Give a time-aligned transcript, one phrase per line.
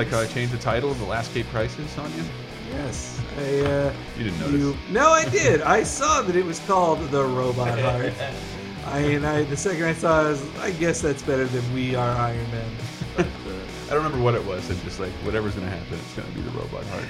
[0.00, 2.24] like how I changed the title of the Last Cape Crisis on you?
[2.70, 3.20] Yes.
[3.36, 4.58] I, uh, You didn't notice.
[4.58, 5.60] you, no, I did.
[5.60, 8.14] I saw that it was called The Robot Heart.
[8.86, 11.74] I, and I, the second I saw it, I, was, I guess that's better than
[11.74, 12.70] We Are Iron Man.
[13.14, 13.30] But, uh,
[13.88, 14.70] I don't remember what it was.
[14.70, 17.04] I'm just like, whatever's going to happen, it's going to be the robot heart.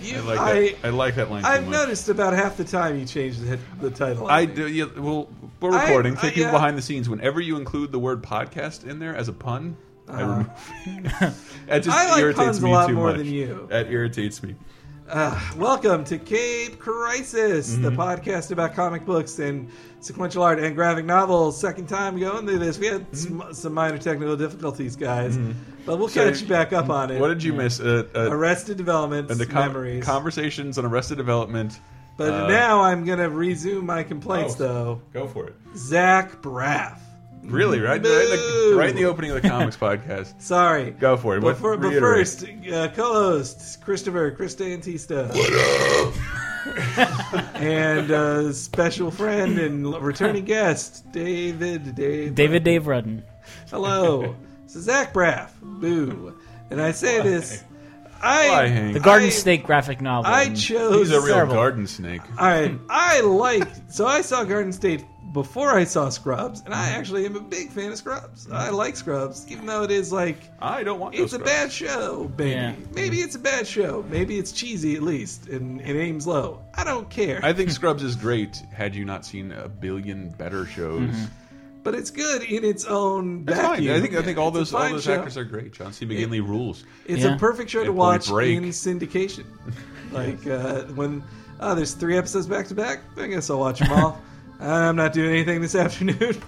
[0.00, 0.74] you, I like I, that.
[0.84, 1.44] I like that line.
[1.44, 4.28] I've noticed about half the time you change the, the title.
[4.28, 4.54] I think.
[4.54, 4.68] do.
[4.68, 5.28] Yeah, well,
[5.60, 6.16] we're recording.
[6.16, 6.52] I- Take people yeah.
[6.52, 7.08] behind the scenes.
[7.08, 9.76] Whenever you include the word podcast in there as a pun,
[10.08, 10.50] I remove.
[11.68, 13.18] it just I like irritates puns a me lot too more much.
[13.18, 13.66] than you.
[13.70, 14.54] That irritates me.
[15.08, 18.00] Uh, welcome to Cape Crisis, the Mm-hmm.
[18.00, 19.68] podcast about comic books and
[20.00, 21.60] sequential art and graphic novels.
[21.60, 22.78] Second time going through this.
[22.78, 23.40] We had Mm-hmm.
[23.40, 25.38] some, some minor technical difficulties, guys,
[25.84, 27.20] but we'll catch you back up on it.
[27.20, 27.78] What did you miss?
[27.80, 30.04] Uh, uh, Arrested Development and the com- memories.
[30.04, 31.78] conversations on Arrested Development.
[32.16, 34.58] but uh, now I'm going to resume my complaints, Oh.
[34.58, 35.02] though.
[35.12, 35.54] Go for it.
[35.76, 36.98] Zach Braff.
[37.48, 38.02] Really, right?
[38.02, 40.34] Right in, the, right in the opening of the comics podcast.
[40.40, 40.90] Sorry.
[40.90, 41.40] Go for it.
[41.40, 45.30] But, for, but first, uh, co-host Christopher Christantista.
[47.54, 52.34] and uh, special friend and returning guest David Dave.
[52.34, 53.22] David Dave Rudden.
[53.70, 54.34] Hello.
[54.68, 55.50] So Zach Braff.
[55.62, 56.36] Boo.
[56.70, 57.62] And I say this.
[58.18, 58.94] Why, I Hank?
[58.94, 60.28] The Garden I- State graphic novel.
[60.28, 61.06] I chose.
[61.06, 61.54] He's a real Terrible.
[61.54, 62.22] garden snake.
[62.36, 62.76] All right.
[62.90, 63.68] I like.
[63.88, 66.98] So I saw Garden State before I saw Scrubs, and I mm-hmm.
[66.98, 68.44] actually am a big fan of Scrubs.
[68.44, 68.54] Mm-hmm.
[68.54, 71.14] I like Scrubs, even though it is like I don't want.
[71.16, 72.24] no it's a bad show.
[72.36, 72.50] baby.
[72.50, 72.74] Yeah.
[72.94, 74.04] maybe it's a bad show.
[74.08, 76.62] Maybe it's cheesy at least, and it aims low.
[76.74, 77.40] I don't care.
[77.42, 78.56] I think Scrubs is great.
[78.72, 81.24] Had you not seen a billion better shows, mm-hmm.
[81.82, 83.88] but it's good in its own It's fine.
[83.88, 85.14] I think I think all It's those all those show.
[85.14, 85.72] actors are great.
[85.72, 86.06] John C.
[86.06, 86.84] McGinley rules.
[87.06, 87.34] It's Yeah.
[87.34, 88.56] a perfect show to And watch Break.
[88.56, 89.44] in syndication.
[90.12, 91.22] like uh, when
[91.60, 93.00] oh, there's three episodes back to back.
[93.16, 94.20] I guess I'll watch them all.
[94.60, 96.40] I'm not doing anything this afternoon.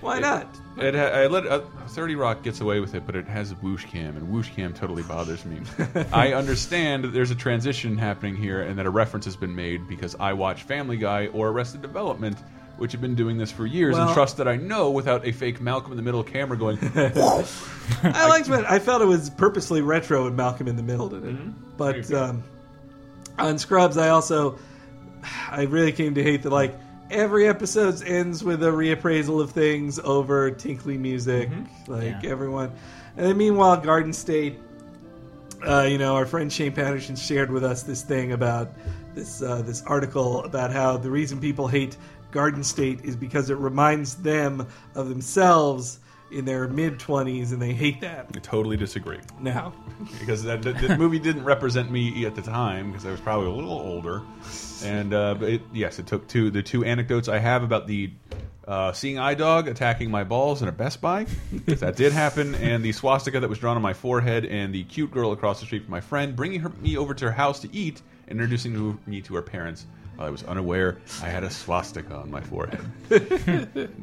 [0.00, 0.46] Why not?
[0.76, 3.84] It ha- I let uh, Thirty Rock gets away with it, but it has whoosh
[3.86, 5.60] cam, and whoosh cam totally bothers me.
[6.12, 9.86] I understand that there's a transition happening here, and that a reference has been made
[9.88, 12.36] because I watch Family Guy or Arrested Development,
[12.76, 15.60] which have been doing this for years, and trust that I know without a fake
[15.60, 16.78] Malcolm in the Middle camera going.
[16.94, 18.64] I liked it.
[18.68, 21.36] I felt it was purposely retro and Malcolm in the Middle did it.
[21.36, 21.50] Mm-hmm.
[21.76, 22.42] But um,
[23.38, 24.58] on Scrubs, I also
[25.50, 26.74] I really came to hate that like
[27.10, 31.92] every episode ends with a reappraisal of things over tinkly music, Mm-hmm.
[31.92, 32.30] like Yeah.
[32.30, 32.72] everyone.
[33.16, 34.58] And then meanwhile, Garden State,
[35.66, 38.70] uh, you know, our friend Shane Patterson shared with us this thing about
[39.14, 41.96] this uh, this article about how the reason people hate
[42.32, 44.66] Garden State is because it reminds them
[44.96, 46.00] of themselves
[46.34, 49.72] in their mid twenties, and they hate that I totally disagree now.
[50.20, 53.46] because that, that, that movie didn't represent me at the time because I was probably
[53.46, 54.22] a little older,
[54.84, 58.10] and uh, it, yes, it took two the two anecdotes I have about the
[58.66, 61.26] uh, seeing eye dog attacking my balls in a Best Buy,
[61.66, 65.10] that did happen, and the swastika that was drawn on my forehead, and the cute
[65.10, 67.74] girl across the street from my friend bringing her, me over to her house to
[67.74, 69.86] eat, and introducing me to her parents.
[70.16, 72.80] while I was unaware I had a swastika on my forehead.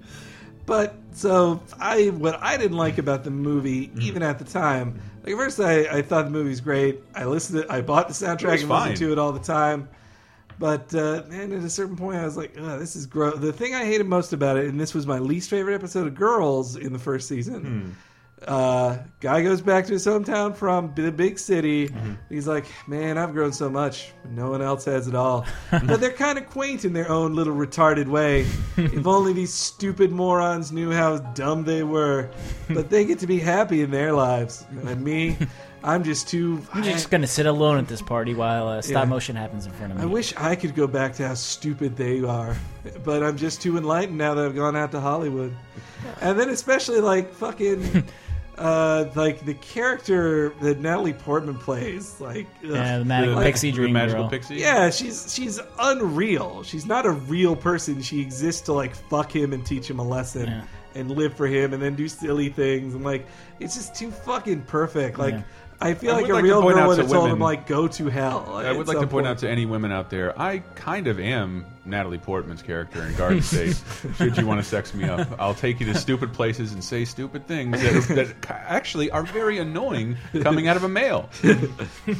[0.72, 4.02] But so I what I didn't like about the movie, Mm-hmm.
[4.04, 7.02] even at the time, like at first I, I thought the movie was great.
[7.14, 8.90] I listened to I bought the soundtrack and fine.
[8.92, 9.90] listened to it all the time.
[10.60, 13.52] But uh, man, at a certain point, I was like, Ugh, "This is gross." The
[13.52, 16.76] thing I hated most about it, and this was my least favorite episode of Girls
[16.78, 17.66] in the first season.
[17.66, 17.90] Hmm.
[18.48, 21.90] Uh, guy goes back to his hometown from the big city.
[21.90, 22.14] Mm-hmm.
[22.28, 24.14] He's like, "Man, I've grown so much.
[24.32, 27.56] No one else has it all." but they're kind of quaint in their own little
[27.56, 28.48] retarded way.
[28.78, 32.32] if only these stupid morons knew how dumb they were.
[32.70, 35.38] But they get to be happy in their lives, and me,
[35.84, 36.66] I'm just too.
[36.74, 39.10] I'm just gonna sit alone at this party while uh, stop Yeah.
[39.10, 40.04] motion happens in front of me.
[40.04, 42.56] I wish I could go back to how stupid they are,
[43.04, 45.56] but I'm just too enlightened now that I've gone out to Hollywood.
[46.22, 48.04] And then especially like fucking,
[48.62, 52.70] uh, like the character that Natalie Portman plays, like, ugh.
[52.72, 54.30] yeah, the magical Like- pixie The dream magical girl.
[54.30, 54.56] pixie.
[54.56, 56.64] yeah, she's she's unreal.
[56.64, 58.02] She's not a real person.
[58.02, 60.62] She exists to like fuck him and teach him a lesson Yeah.
[60.96, 63.26] And live for him and then do silly things and like
[63.60, 65.18] it's just too fucking perfect.
[65.18, 65.34] Like.
[65.36, 65.44] Yeah.
[65.84, 67.66] I feel I like a like real girl out would to have told him like
[67.66, 68.54] go to hell.
[68.56, 71.66] I would like to point out to any women out there, I kind of am
[71.86, 73.82] Natalie Portman's character in Garden State.
[74.18, 77.04] Should you want to sex me up, I'll take you to stupid places and say
[77.04, 81.28] stupid things that, that actually are very annoying coming out of a male.
[81.42, 82.16] Eewoo,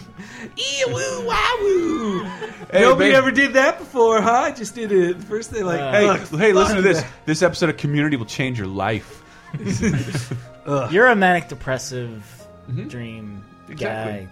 [1.28, 2.26] wowoo.
[2.72, 3.16] Hey, Nobody babe.
[3.16, 4.32] ever did that before, huh?
[4.32, 5.18] I just did it.
[5.24, 7.06] First they like, Uh, Hey, "Ugh, hey, listen to fuck this.
[7.26, 9.24] This episode of Community will change your life.
[10.92, 12.38] You're a manic depressive
[12.70, 12.88] Mm-hmm.
[12.90, 14.28] dream Exactly.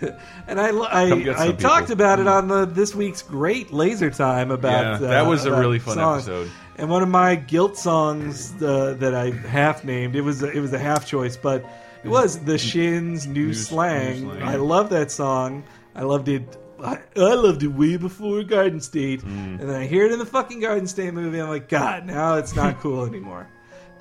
[0.00, 0.16] guy.
[0.46, 1.92] And I, Come I, get I some talked people.
[1.94, 5.48] about it on the this week's great laser time about Yeah, that uh, was a
[5.48, 6.28] about really fun songs.
[6.28, 6.50] episode.
[6.78, 10.60] And one of my guilt songs uh, that I half named it was a, it
[10.60, 11.64] was a half choice, but
[12.04, 14.22] It was the Shins new, New- slang.
[14.22, 14.42] new slang.
[14.44, 15.64] I love that song.
[15.96, 16.56] I loved it.
[16.82, 19.60] I, I loved it way before Garden State, Mm.
[19.60, 21.40] and then I hear it in the fucking Garden State movie.
[21.40, 23.48] I'm like, God, now it's not cool anymore.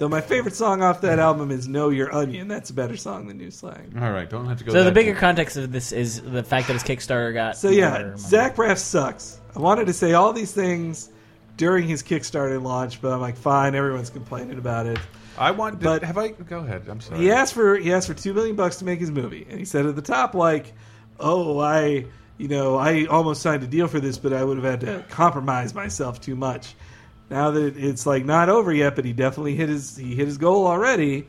[0.01, 3.27] Though my favorite song off that album is "Know Your Onion." That's a better song
[3.27, 3.94] than New Slang.
[4.01, 4.71] All right, don't have to go.
[4.71, 5.19] So the bigger deep.
[5.19, 7.56] context of this is the fact that his Kickstarter got.
[7.56, 8.18] So yeah.
[8.18, 9.39] Zach Braff sucks.
[9.56, 11.12] I wanted to say all these things
[11.56, 13.75] during his Kickstarter launch, but I'm like, fine.
[13.75, 14.98] Everyone's complaining about it.
[15.38, 15.77] I want.
[15.77, 16.30] Did, But- have I?
[16.30, 16.88] Go ahead.
[16.89, 17.19] I'm sorry.
[17.19, 19.65] He asked for he asked for two million bucks to make his movie, and he
[19.65, 20.74] said at the top like,
[21.19, 22.07] "Oh, I
[22.39, 25.06] you know I almost signed a deal for this, but I would have had to
[25.12, 26.74] compromise myself too much."
[27.31, 30.38] Now that it's like not over yet, but he definitely hit his he hit his
[30.38, 31.25] goal already.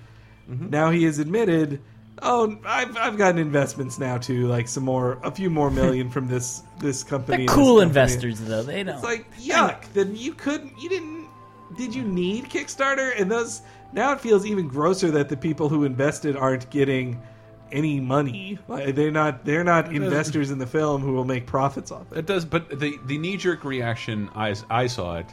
[0.51, 0.69] Mm-hmm.
[0.69, 1.81] Now he has admitted,
[2.21, 6.27] "Oh, I've I've gotten investments now too, like some more a few more million from
[6.27, 8.65] this this company." They're and this cool company." investors though.
[8.65, 8.97] They don't.
[8.97, 9.85] It's like yuck.
[9.93, 10.77] Then you couldn't.
[10.77, 11.29] You didn't.
[11.77, 13.19] Did you need Kickstarter?
[13.19, 13.63] And those
[13.93, 17.23] now it feels even grosser that the people who invested aren't getting
[17.71, 18.59] any money.
[18.67, 19.45] Like, they're not.
[19.45, 22.19] They're not investors in the film who will make profits off it.
[22.19, 25.27] It does, but the the knee jerk reaction I I saw it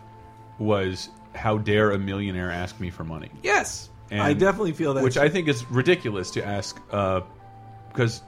[0.59, 5.03] was how dare a millionaire ask me for money, Yes, And- I definitely feel that.
[5.03, 6.79] which I think is ridiculous to ask
[7.91, 8.21] because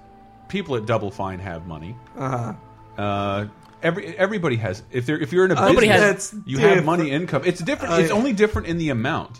[0.48, 1.95] people at Double Fine have money.
[2.18, 2.54] uh
[2.98, 3.45] Uh,
[3.81, 4.83] every everybody has.
[4.92, 7.44] If they're if you're in a Nobody business, has- you have money income.
[7.45, 7.94] It's different.
[7.94, 9.39] Uh, it's only different in the amount.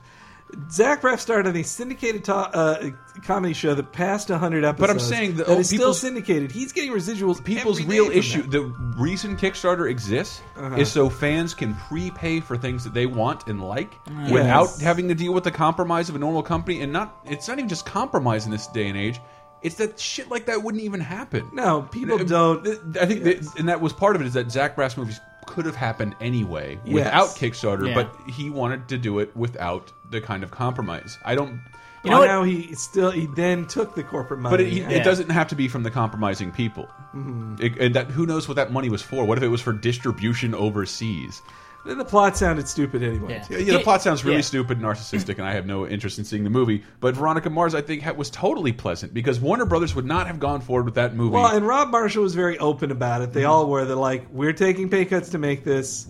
[0.70, 2.90] Zach Braff started a syndicated to- uh,
[3.24, 4.80] comedy show that passed hundred episodes.
[4.80, 6.52] But I'm saying that- that oh, is still people's- syndicated.
[6.52, 7.44] He's getting residuals.
[7.44, 8.52] People's every real day from issue, that.
[8.52, 8.62] the
[8.98, 10.76] reason Kickstarter exists, Uh-huh.
[10.76, 13.94] is so fans can prepay for things that they want and like
[14.32, 16.82] without having to deal with the compromise of a normal company.
[16.82, 19.20] And not, it's not even just compromise in this day and age.
[19.62, 21.48] It's that shit like that wouldn't even happen.
[21.54, 22.68] No, people don't.
[23.00, 23.46] I think, Yes.
[23.52, 26.16] that, and that was part of it, is that Zach Braff's movies could have happened
[26.22, 26.94] anyway Yes.
[26.96, 27.94] without Kickstarter, Yeah.
[27.94, 31.18] but he wanted to do it without the kind of compromise.
[31.26, 31.62] I don't.
[32.04, 34.54] You know Well, now he still he then took the corporate money.
[34.58, 36.88] But it, he- and- it doesn't have to be from the compromising people.
[37.16, 37.56] Mm-hmm.
[37.60, 39.24] It- and that who knows what that money was for?
[39.26, 41.42] What if it was for distribution overseas?
[41.84, 43.44] Then the plot sounded stupid anyway.
[43.50, 43.58] Yeah.
[43.58, 44.42] Yeah, the plot sounds really yeah.
[44.42, 46.84] stupid, and narcissistic, and I have no interest in seeing the movie.
[47.00, 50.62] But Veronica Mars, I think, was totally pleasant because Warner Brothers would not have gone
[50.62, 51.34] forward with that movie.
[51.34, 53.34] Well, and Rob Marshall was very open about it.
[53.34, 53.86] They all were.
[53.86, 56.08] They're like, we're taking pay cuts to make this.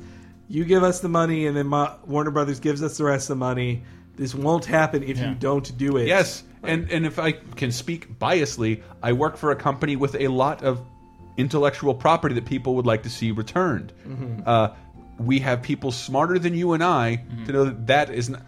[0.51, 3.37] You give us the money, and then Ma- Warner Brothers gives us the rest of
[3.37, 3.83] the money.
[4.17, 5.29] This won't happen if Yeah.
[5.29, 6.07] you don't do it.
[6.07, 10.27] Yes, and and if I can speak biasly, I work for a company with a
[10.27, 10.81] lot of
[11.37, 13.93] intellectual property that people would like to see returned.
[14.07, 14.41] Mm-hmm.
[14.45, 14.69] Uh,
[15.17, 18.41] we have people smarter than you and I to know that that is not,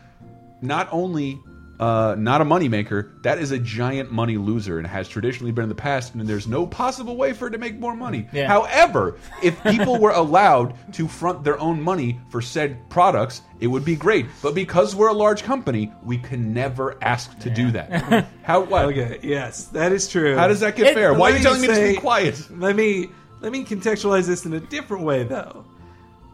[0.61, 1.39] not only
[1.83, 5.69] uh, not a moneymaker, that is a giant money loser and has traditionally been in
[5.69, 8.27] the past, and there's no possible way for it to make more money.
[8.31, 8.47] Yeah.
[8.47, 13.83] However, if people were allowed to front their own money for said products, it would
[13.83, 14.25] be great.
[14.41, 18.27] But because we're a large company, we can never ask to do that.
[18.43, 18.85] How what?
[18.93, 19.19] Okay.
[19.23, 20.35] Yes, that is true.
[20.35, 21.13] How does that get It- fair?
[21.13, 22.47] Why are let you telling me to be quiet?
[22.51, 23.09] Let me
[23.41, 25.65] let me contextualize this in a different way, though.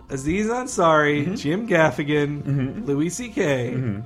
[0.10, 1.36] Aziz Ansari, Mm-hmm.
[1.36, 4.01] Jim Gaffigan, Louis C.K.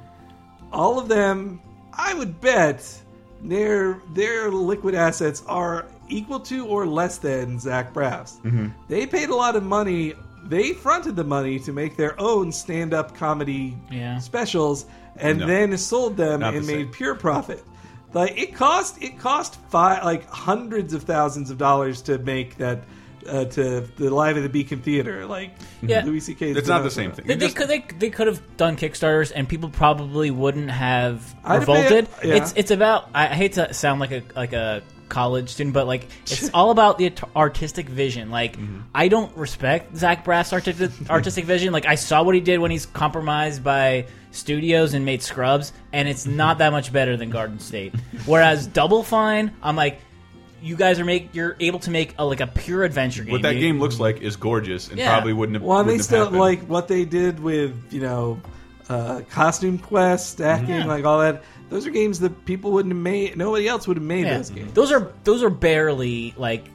[0.74, 1.62] All of them,
[1.94, 3.02] I would bet
[3.42, 8.38] their their liquid assets are equal to or less than Zach Braff's.
[8.44, 8.68] Mm-hmm.
[8.90, 10.14] They paid a lot of money.
[10.46, 14.20] They fronted the money to make their own stand-up comedy Yeah.
[14.20, 15.48] specials, and No.
[15.48, 16.78] then sold them and the same.
[16.78, 17.64] made pure profit.
[18.14, 22.84] Like it cost it cost five like hundreds of thousands of dollars to make that
[23.28, 25.26] uh, to the live at the Beacon Theater.
[25.26, 25.52] Like
[25.82, 26.04] Yeah.
[26.06, 26.54] Louis C.K.
[26.54, 27.16] 's It's been not the same that.
[27.18, 27.26] thing.
[27.28, 31.36] They, they just- could they, they could have done Kickstarters and people probably wouldn't have
[31.44, 32.10] I'd revolted.
[32.12, 32.36] bet- yeah.
[32.36, 36.08] It's it's about I hate to sound like a like a college student, but like
[36.24, 38.32] it's all about the artistic vision.
[38.32, 38.80] Like Mm-hmm.
[38.96, 41.72] I don't respect Zach Braff's artistic artistic vision.
[41.74, 46.08] Like I saw what he did when he's compromised by studios and made Scrubs, and
[46.08, 47.94] it's not that much better than Garden State.
[48.26, 50.00] Whereas Double Fine, I'm like.
[50.64, 53.34] You guys are make you're able to make a, like a pure adventure game.
[53.34, 55.12] What that You- game looks like is gorgeous and Yeah.
[55.12, 55.62] probably wouldn't have.
[55.62, 55.70] Been.
[55.70, 56.40] Well, and they wouldn't have still happened.
[56.40, 58.40] like what they did with you know
[58.90, 60.86] uh, costume quest stacking, Yeah.
[60.86, 61.44] like all that.
[61.70, 63.38] Those are games that people wouldn't have made.
[63.38, 64.38] Nobody else would have made Yeah.
[64.38, 64.74] those games.
[64.74, 66.66] Those are those are barely like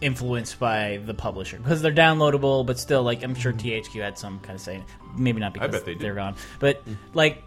[0.00, 3.68] influenced by the publisher because they're downloadable, but still like I'm sure mm-hmm.
[3.68, 4.82] THQ had some kind of say.
[5.16, 6.08] Maybe not because bet they did.
[6.08, 6.96] are gone, but mm.
[7.14, 7.42] like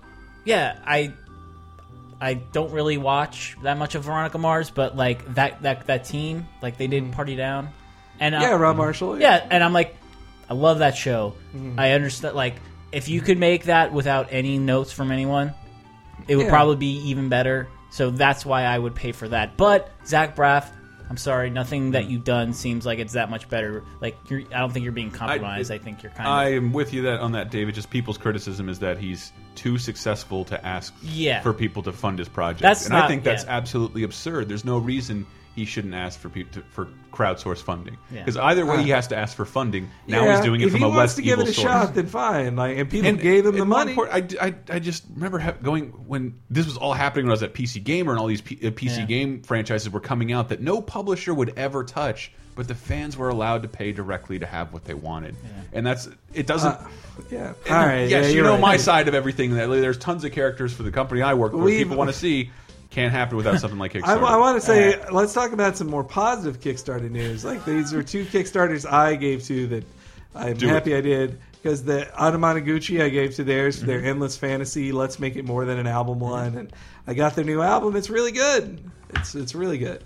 [0.45, 1.13] yeah, I
[2.21, 6.47] I don't really watch that much of Veronica Mars, but like that that that team,
[6.61, 7.69] like they did Party Down,
[8.19, 9.19] and uh, Yeah, Rob Marshall.
[9.19, 9.95] yeah, and I'm like,
[10.49, 11.35] I love that show.
[11.55, 11.79] Mm-hmm.
[11.79, 12.35] I understand.
[12.35, 12.55] Like,
[12.91, 15.53] if you could make that without any notes from anyone,
[16.27, 16.51] it would Yeah.
[16.51, 17.67] probably be even better.
[17.91, 19.57] So that's why I would pay for that.
[19.57, 20.69] But Zach Braff,
[21.09, 22.11] I'm sorry, nothing that hmm.
[22.11, 23.83] you've done seems like it's that much better.
[23.99, 25.71] Like you're, I don't think you're being compromised.
[25.71, 26.63] I, think you're kind I of.
[26.63, 27.73] am with you that on that, David.
[27.75, 31.41] Just people's criticism is that he's too successful to ask Yeah.
[31.41, 33.57] for people to fund his project, That's and I think that's yeah.
[33.57, 34.47] absolutely absurd.
[34.47, 35.25] There's no reason
[35.55, 38.19] he shouldn't ask for people to, for crowdsource funding Yeah.
[38.21, 39.89] because either way he has to ask for funding.
[40.07, 41.67] Now he's doing it if from he a wants less to give it a source.
[41.67, 42.55] shot, then fine.
[42.55, 43.91] Like, and people And- gave him the and more money.
[43.91, 47.33] important, I, I, I just remember ha going when this was all happening when I
[47.33, 49.05] was at PC Gamer and all these P, uh, PC Yeah.
[49.05, 53.29] game franchises were coming out that no publisher would ever touch, but the fans were
[53.29, 55.35] allowed to pay directly to have what they wanted,
[55.73, 56.73] and that's it doesn't.
[56.73, 56.87] Uh,
[57.31, 57.53] yeah.
[57.69, 58.09] All right.
[58.09, 58.61] yes, yeah, you know right.
[58.61, 59.55] my side of everything.
[59.55, 61.65] That there's tons of characters for the company I work for.
[61.67, 62.51] People want to see.
[62.89, 64.03] Can't happen without something like Kickstarter.
[64.03, 64.39] I, Kickstarter.
[64.39, 67.45] want to say, let's talk about some more positive Kickstarter news.
[67.45, 69.83] Like these are two Kickstarters I gave to that
[70.35, 70.97] I'm happy it.
[70.97, 73.87] I did because the Anamanaguchi I gave to theirs for Mm-hmm.
[73.91, 74.91] their Endless Fantasy.
[74.91, 76.73] Let's make it more than an album one, and
[77.05, 77.95] I got their new album.
[77.95, 78.83] It's really good.
[79.11, 80.03] It's it's really good.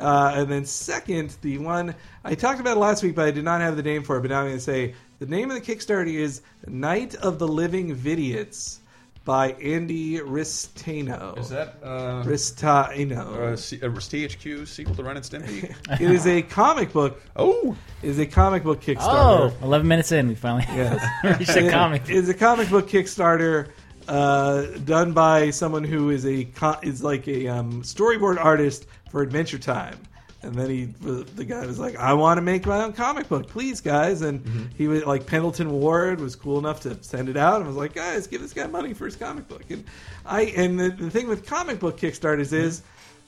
[0.00, 3.60] Uh, and then second, the one I talked about last week, but I did not
[3.60, 4.22] have the name for it.
[4.22, 7.46] But now I'm going to say the name of the Kickstarter is Night of the
[7.46, 8.78] Living Vidiots
[9.24, 11.38] by Andy Ristaino.
[11.38, 13.52] Is that uh, Ristaino?
[13.52, 15.74] uh, C- uh, THQ sequel to Ren and Stimpy?
[16.00, 17.20] it is a comic book.
[17.36, 19.52] oh, It is a comic book Kickstarter.
[19.52, 21.02] Oh, 11 minutes in, we finally Yes.
[21.38, 22.02] reached a comic.
[22.02, 23.70] It is a comic book Kickstarter
[24.08, 29.22] uh, done by someone who is a co- is like a um, storyboard artist for
[29.22, 29.98] Adventure Time.
[30.44, 33.48] And then he, the guy was like, "I want to make my own comic book,
[33.48, 34.64] please, guys." And Mm-hmm.
[34.76, 37.94] he was like, Pendleton Ward was cool enough to send it out, and was like,
[37.94, 39.84] "Guys, give this guy money for his comic book." And
[40.26, 42.82] I, and the, the thing with comic book Kickstarters is,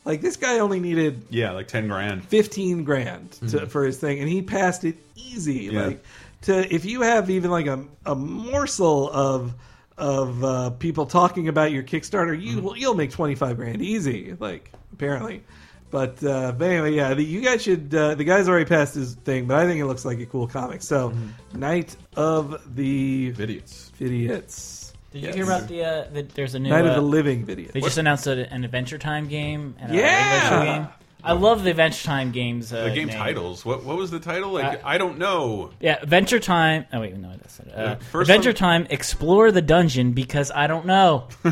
[0.05, 2.25] like, this guy only needed yeah, like ten grand.
[2.25, 5.87] 15 grand to, for his thing and he passed it easy Yeah.
[5.87, 6.05] like
[6.43, 9.53] to if you have even like a, a morsel of
[9.99, 14.71] of uh, people talking about your kickstarter you will you'll make 25 grand easy like
[14.93, 15.43] apparently
[15.91, 19.15] but uh but anyway yeah the, you guys should uh, the guy's already passed his
[19.25, 21.13] thing but i think it looks like a cool comic so
[21.55, 23.93] night of the Idiots.
[24.01, 25.35] idiots Did you Yes.
[25.37, 26.69] hear about the, uh, the there's a new.
[26.71, 29.93] night uh, of the living video They just announced a, an Adventure Time game and
[29.93, 30.33] a Yeah!
[30.35, 30.89] regular show game.
[31.25, 32.73] I love the Adventure Time games.
[32.73, 33.17] Uh, The game name.
[33.17, 33.65] titles.
[33.65, 34.51] What what was the title?
[34.53, 35.71] Like Uh, I don't know.
[35.81, 36.85] Yeah, Adventure Time.
[36.93, 37.75] Oh wait, no, that's not it.
[37.75, 38.87] Uh, The first Adventure one- Time.
[38.91, 41.27] Explore the dungeon because I don't know.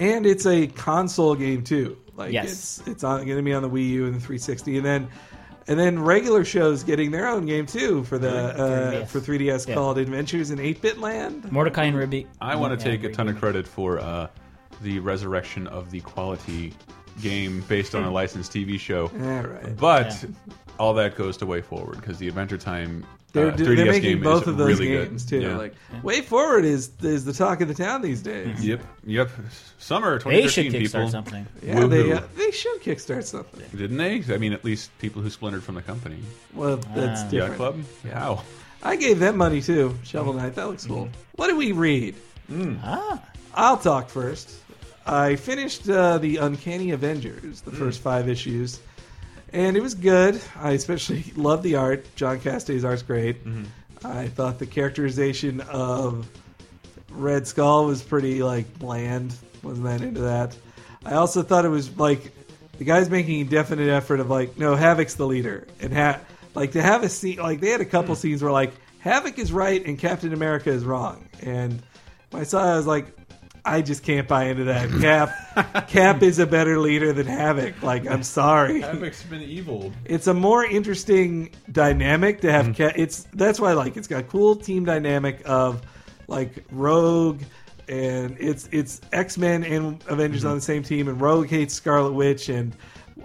[0.00, 1.96] and it's a console game too.
[2.16, 2.50] Like Yes.
[2.78, 5.08] it's it's on, going to be on the Wii U and the 360, and then
[5.66, 8.56] and then regular shows getting their own game too for the uh,
[9.04, 9.08] 3DS.
[9.08, 9.74] for 3DS Yeah.
[9.74, 11.50] called Adventures in 8-Bit Land.
[11.50, 12.26] Mordecai and Rigby.
[12.40, 14.28] I want to take a ton of credit for uh,
[14.82, 16.74] the resurrection of the quality
[17.22, 19.04] game based on a licensed TV show.
[19.04, 19.76] All right.
[19.76, 20.28] But Yeah.
[20.78, 24.02] All that goes to Way Forward because the Adventure Time They're, uh, they're 3DS making
[24.02, 25.08] game both is of those really good.
[25.08, 25.40] games too.
[25.40, 25.56] Yeah.
[25.56, 28.64] Like Way Forward is is the talk of the town these days.
[28.64, 29.30] Yep, yep.
[29.78, 31.10] Summer They should 2013 kickstart people.
[31.10, 31.46] something.
[31.62, 32.16] Yeah, they Woohoo.
[32.22, 33.62] uh, they should kickstart something.
[33.76, 34.22] Didn't they?
[34.34, 36.18] I mean, at least people who splintered from the company.
[36.54, 37.28] Well, that's Ah.
[37.30, 37.32] different.
[37.32, 37.80] Yacht Club.
[38.12, 38.42] How?
[38.82, 39.94] I gave them money too.
[40.04, 41.08] Shovel Knight, that looks cool.
[41.36, 42.14] What did we read?
[42.82, 43.22] Ah,
[43.54, 44.50] I'll talk first.
[45.06, 48.80] I finished uh, the Uncanny Avengers, the first five issues,
[49.54, 50.40] and it was good.
[50.60, 52.04] I especially love the art.
[52.16, 53.44] John Cassaday's art's great.
[53.44, 54.06] Mm-hmm.
[54.06, 56.28] I thought the characterization of
[57.10, 59.34] Red Skull was pretty like bland.
[59.62, 60.56] Wasn't that into that?
[61.06, 62.32] I also thought it was like
[62.78, 66.20] the guy's making a definite effort of like, no, Havoc's the leader, and ha-
[66.54, 68.18] like to have a scene like they had a couple mm.
[68.18, 71.80] scenes where like Havoc is right and Captain America is wrong, and
[72.30, 73.06] when I saw it, I was like,
[73.64, 74.90] I just can't buy into that.
[75.00, 77.82] Cap, Cap is a better leader than Havoc.
[77.82, 78.82] Like, I'm sorry.
[78.82, 79.92] Havoc's been evil.
[80.04, 82.74] It's a more interesting dynamic to have.
[82.74, 82.92] Cap.
[82.96, 83.96] It's that's why I like.
[83.96, 85.82] It's got a cool team dynamic of
[86.28, 87.42] like Rogue
[87.88, 92.12] and it's it's X Men and Avengers on the same team, and Rogue hates Scarlet
[92.12, 92.74] Witch, and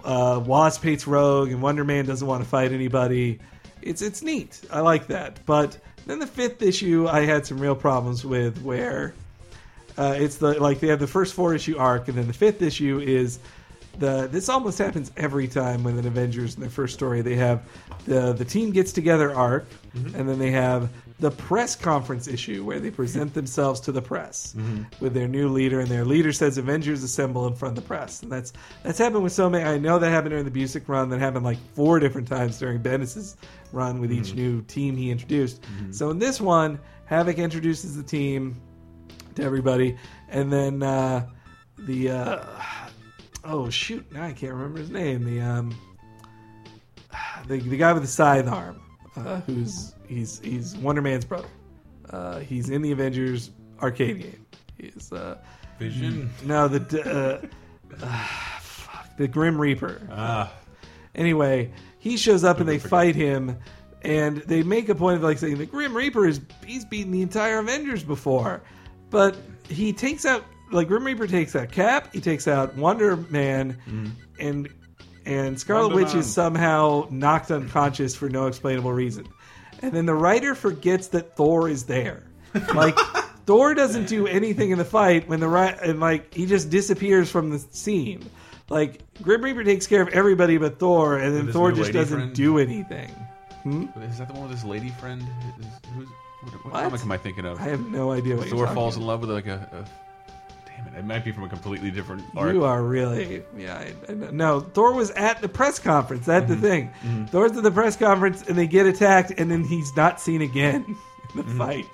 [0.04, 3.38] uh, Wasp hates Rogue, and Wonder Man doesn't want to fight anybody.
[3.82, 4.60] It's it's neat.
[4.70, 5.40] I like that.
[5.46, 9.14] But then the fifth issue, I had some real problems with where
[9.98, 12.62] uh, it's the like they have the first four issue arc, and then the fifth
[12.62, 13.38] issue is
[13.98, 17.22] the this almost happens every time with an Avengers in their first story.
[17.22, 17.62] They have
[18.06, 20.14] the the team gets together arc, mm-hmm.
[20.16, 24.54] and then they have the press conference issue where they present themselves to the press
[24.56, 24.84] mm-hmm.
[25.04, 28.22] with their new leader, and their leader says Avengers assemble in front of the press,
[28.22, 29.64] and that's that's happened with so many.
[29.64, 32.80] I know that happened during the Busiek run, that happened like four different times during
[32.80, 33.36] Bendis's
[33.72, 34.36] run with each mm-hmm.
[34.36, 35.62] new team he introduced.
[35.90, 38.60] So in this one, Havoc introduces the team
[39.40, 39.96] to everybody,
[40.28, 41.26] and then uh,
[41.78, 42.44] the uh,
[43.44, 45.24] oh shoot, now I can't remember his name.
[45.24, 45.74] The um,
[47.46, 48.80] the, the guy with the scythe arm,
[49.16, 51.48] uh, who's he's he's Wonder Man's brother.
[52.10, 53.50] Uh, he's in the Avengers
[53.82, 54.46] arcade game.
[54.78, 55.38] He's uh,
[55.78, 56.30] Vision.
[56.44, 58.24] no the uh, uh,
[58.60, 60.00] fuck, the Grim Reaper.
[60.10, 60.52] Ah,
[61.14, 63.58] Anyway, he shows up and they fight him,
[64.02, 67.22] and they make a point of like saying the Grim Reaper is he's beaten the
[67.22, 68.62] entire Avengers before,
[69.10, 69.36] but
[69.68, 74.06] he takes out like Grim Reaper takes out Cap, he takes out Wonder Man, mm-hmm.
[74.38, 74.68] and
[75.26, 76.18] and Scarlet Wonder Witch Man.
[76.18, 79.26] is somehow knocked unconscious for no explainable reason,
[79.82, 82.22] and then the writer forgets that Thor is there,
[82.74, 82.96] like.
[83.46, 87.28] Thor doesn't do anything in the fight when the right and like he just disappears
[87.28, 88.30] from the scene.
[88.68, 92.34] Like Grim Reaper takes care of everybody but Thor, and then Thor just doesn't friend?
[92.34, 93.08] do anything.
[93.64, 93.86] Hmm?
[94.02, 95.22] Is that the one with his lady friend?
[95.58, 96.08] Is, who's,
[96.42, 96.82] what, what, What?
[96.84, 97.60] comic am I thinking of?
[97.60, 99.84] I have no idea what Thor falls in love with like a, a.
[100.66, 100.98] Damn it!
[101.00, 102.52] It might be from a completely different arc.
[102.54, 103.78] You are really, yeah.
[103.78, 106.26] I, I, no, Thor was at the press conference.
[106.26, 106.60] That's Mm-hmm.
[106.60, 107.26] the thing.
[107.28, 110.84] Thor's at the press conference, and they get attacked, and then he's not seen again
[110.86, 110.96] in
[111.36, 111.58] the Mm-hmm.
[111.58, 111.86] fight.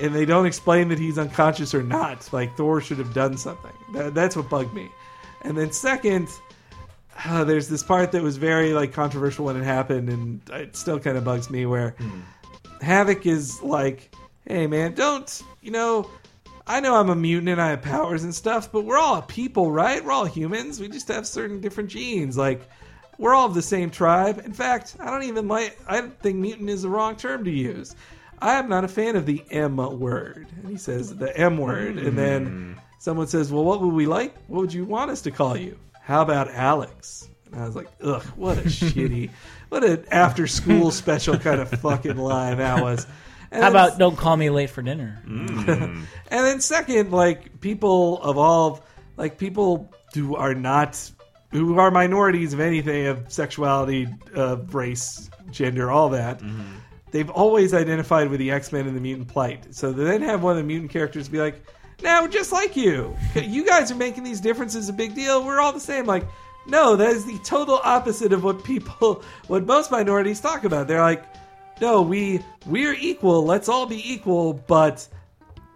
[0.00, 2.30] And they don't explain that he's unconscious or not.
[2.32, 3.72] Like Thor should have done something.
[3.94, 4.90] That, that's what bugged me.
[5.40, 6.28] And then second,
[7.24, 11.00] uh, there's this part that was very like controversial when it happened, and it still
[11.00, 11.64] kind of bugs me.
[11.64, 11.94] Where
[12.80, 14.14] Havoc is like,
[14.46, 16.10] "Hey man, don't you know?"
[16.68, 19.70] I know I'm a mutant and I have powers and stuff, but we're all people,
[19.70, 20.04] right?
[20.04, 20.80] We're all humans.
[20.80, 22.36] We just have certain different genes.
[22.36, 22.68] Like,
[23.18, 24.42] we're all of the same tribe.
[24.44, 27.94] In fact, I don't even like, I think mutant is the wrong term to use.
[28.40, 30.48] I am not a fan of the M word.
[30.56, 31.98] And he says the M word.
[31.98, 32.72] And then hmm.
[32.98, 34.34] someone says, Well, what would we like?
[34.48, 35.78] What would you want us to call you?
[36.02, 37.28] How about Alex?
[37.46, 39.30] And I was like, Ugh, what a shitty,
[39.68, 43.06] what an after school special kind of fucking line that was.
[43.50, 45.22] And How about don't call me late for dinner?
[45.26, 48.82] and then second, like people evolve,
[49.16, 50.98] like people who are not,
[51.52, 56.42] who are minorities of anything of sexuality, uh, race, gender, all that.
[57.12, 59.74] They've always identified with the X Men and the mutant plight.
[59.74, 61.64] So they then have one of the mutant characters be like,
[62.02, 63.16] "Now just like you.
[63.36, 65.44] You guys are making these differences a big deal.
[65.44, 66.26] We're all the same." Like,
[66.68, 70.88] no, that is the total opposite of what people, what most minorities talk about.
[70.88, 71.24] They're like,
[71.80, 73.44] no, we we're equal.
[73.44, 75.06] Let's all be equal, but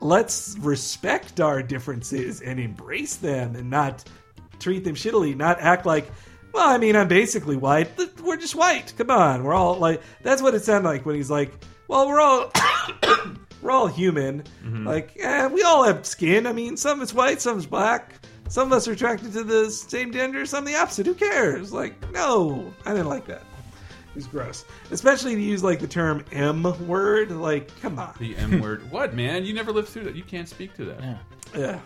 [0.00, 4.04] let's respect our differences and embrace them and not
[4.58, 6.10] treat them shittily, not act like,
[6.52, 7.90] well, I mean, I'm basically white.
[8.22, 8.92] We're just white.
[8.96, 9.44] Come on.
[9.44, 11.52] We're all like that's what it sounded like when he's like,
[11.86, 12.50] well, we're all
[13.62, 14.44] we're all human.
[14.84, 16.46] Like, eh, we all have skin.
[16.46, 18.14] I mean, some is white, some is black.
[18.50, 21.06] Some of us are attracted to the same gender, some the opposite.
[21.06, 21.72] Who cares?
[21.72, 23.42] Like, no, I didn't like that.
[23.42, 27.30] It was gross, especially to use like the term M word.
[27.30, 28.82] Like, come on, The M word.
[28.90, 29.44] What man?
[29.44, 30.16] You never lived through that.
[30.16, 31.00] You can't speak to that.
[31.00, 31.18] Yeah.
[31.56, 31.78] yeah.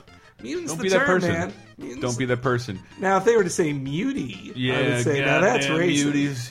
[0.42, 1.32] Mutants Don't the be term, that person.
[1.32, 1.52] man.
[1.76, 2.80] Mutants- Don't be that person.
[2.98, 6.50] Now, if they were to say mutie, Yeah, I would say now that's goddamn racist.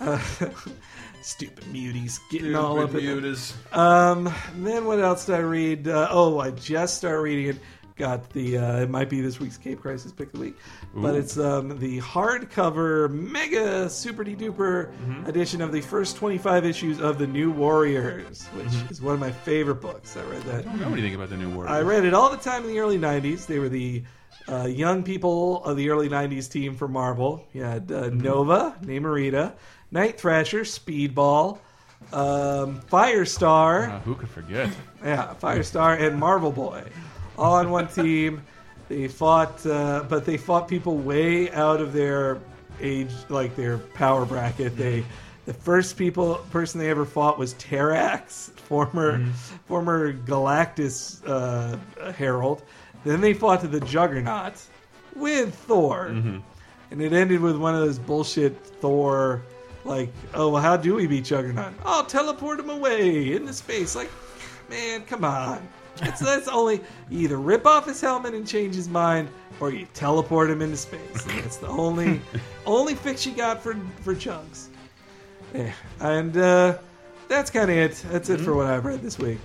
[0.00, 0.76] muties.
[1.22, 3.54] Stupid muties getting all up Stupid in it.
[3.76, 5.86] Um, then what else did I read?
[5.88, 7.56] Uh, oh, I just started reading it.
[8.00, 10.56] Got the uh, it might be this week's Cape Crisis pick of the week,
[10.94, 15.26] but it's um, the hardcover mega super de duper Mm-hmm.
[15.26, 18.90] edition of the first twenty five issues of the New Warriors, which Mm-hmm.
[18.90, 20.16] is one of my favorite books.
[20.16, 20.60] I read that.
[20.66, 21.72] I don't know anything about the new Warriors.
[21.72, 23.44] I read it all the time in the early '90s.
[23.46, 24.02] They were the
[24.48, 27.46] uh, young people of the early '90s team for Marvel.
[27.52, 29.52] You had uh, Nova, Namorita,
[29.90, 31.58] Night Thrasher, Speedball,
[32.14, 33.90] um, Firestar.
[33.90, 34.70] Uh, who could forget?
[35.04, 36.82] Yeah, Firestar and Marvel Boy,
[37.40, 38.42] all on one team.
[38.88, 42.40] They fought, uh, but they fought people way out of their
[42.80, 44.76] age, like their power bracket.
[44.76, 45.04] They,
[45.46, 49.24] the first people person they ever fought was Terrax, former
[49.66, 51.78] former Galactus uh,
[52.12, 52.62] herald.
[53.04, 54.60] Then they fought to the Juggernaut
[55.16, 56.06] with Thor,
[56.90, 59.42] and it ended with one of those bullshit Thor.
[59.84, 61.72] Like, oh well, how do we beat Juggernaut?
[61.84, 63.96] I'll teleport him away into space.
[63.96, 64.10] Like,
[64.68, 65.66] man, come on.
[66.02, 69.28] It's that's only you either rip off his helmet and change his mind,
[69.60, 71.24] or you teleport him into space.
[71.24, 72.20] That's the only
[72.66, 74.68] only fix you got for for chunks.
[75.54, 76.78] Yeah, and uh,
[77.28, 78.02] that's kind of it.
[78.10, 79.38] That's it for what I've read this week.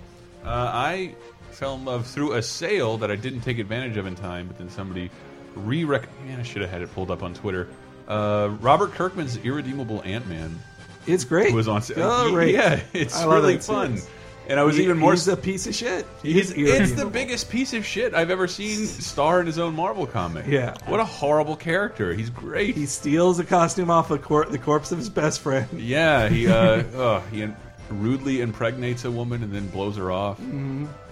[0.46, 1.16] Uh, I
[1.52, 4.58] fell in love through a sale that I didn't take advantage of in time, but
[4.58, 5.10] then somebody
[5.56, 6.08] re-rec.
[6.26, 7.68] Man, I should have had it pulled up on Twitter.
[8.08, 10.60] Uh, Robert Kirkman's Irredeemable Ant Man
[11.08, 11.54] It's great.
[11.54, 12.30] was on sale.
[12.32, 12.54] Great.
[12.54, 14.00] Yeah, it's I love really fun.
[14.48, 15.12] And I was He- even more.
[15.12, 16.06] He's a piece of shit.
[16.22, 20.06] He's, it's the biggest piece of shit I've ever seen star in his own Marvel
[20.06, 20.46] comic.
[20.48, 20.76] Yeah.
[20.86, 22.14] What a horrible character.
[22.14, 22.76] He's great.
[22.76, 25.68] He steals a costume off a cor- the corpse of his best friend.
[25.80, 27.48] yeah, he uh, oh, he
[27.90, 30.40] rudely impregnates a woman and then blows her off.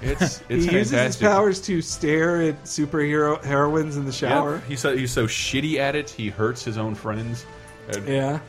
[0.02, 0.60] It's it's Mm-hmm.
[0.70, 4.16] he uses his powers to stare at superhero heroines in the Yep.
[4.20, 4.58] shower.
[4.68, 6.10] He's so he's so shitty at it.
[6.10, 7.46] He hurts his own friends.
[8.08, 8.40] Yeah.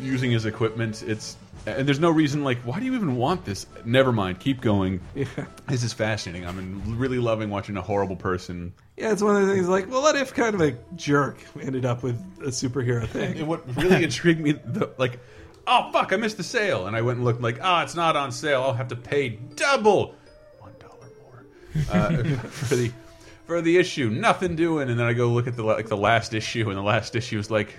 [0.00, 3.66] Using his equipment, it's and there's no reason like why do you even want this?
[3.84, 5.00] Never mind, keep going.
[5.14, 5.26] Yeah.
[5.68, 6.46] This is fascinating.
[6.46, 10.02] I'm really loving watching a horrible person Yeah, it's one of the things like, well,
[10.02, 13.38] what if kind of a jerk ended up with a superhero thing?
[13.38, 15.18] And what really intrigued me, the, like,
[15.66, 18.16] oh fuck, I missed the sale, and I went and looked, like, ah, it's not
[18.16, 18.62] on sale.
[18.62, 20.14] I'll have to pay double,
[20.58, 22.92] one dollar more uh, for the
[23.46, 24.10] for the issue.
[24.10, 26.82] Nothing doing, and then I go look at the like the last issue, and the
[26.82, 27.74] last issue is like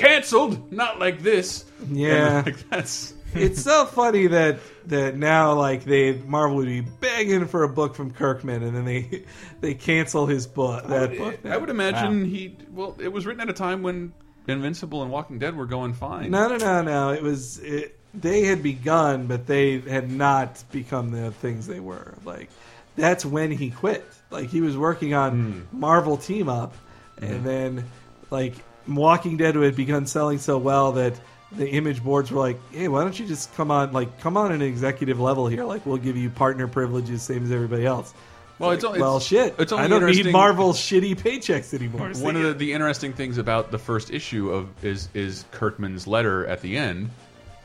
[0.00, 0.72] canceled.
[0.72, 1.64] Not like this.
[1.90, 2.42] Yeah.
[2.46, 7.62] Like, that's it's so funny that that now like they Marvel would be begging for
[7.62, 9.24] a book from Kirkman, and then they
[9.60, 10.86] they cancel his book.
[10.86, 11.38] That book.
[11.44, 12.56] I would imagine he.
[12.70, 14.12] Well, it was written at a time when
[14.48, 16.30] Invincible and Walking Dead were going fine.
[16.30, 17.10] No, no, no, no.
[17.10, 22.14] It was it, they had begun, but they had not become the things they were.
[22.24, 22.50] Like
[22.96, 24.04] that's when he quit.
[24.30, 25.78] Like he was working on hmm.
[25.78, 26.74] Marvel Team Up,
[27.18, 27.44] and mm-hmm.
[27.44, 27.84] then
[28.30, 28.54] like
[28.96, 31.14] Walking Dead had begun selling so well that
[31.52, 33.92] the image boards were like, "Hey, why don't you just come on?
[33.92, 35.64] Like, come on an executive level here.
[35.64, 38.14] Like, we'll give you partner privileges, same as everybody else."
[38.58, 39.54] Well, it's, Like, well, shit.
[39.58, 42.10] It's only I don't need interesting- Marvel's shitty paychecks anymore.
[42.22, 46.46] One of the, the interesting things about the first issue of is is Kirkman's letter
[46.46, 47.10] at the end.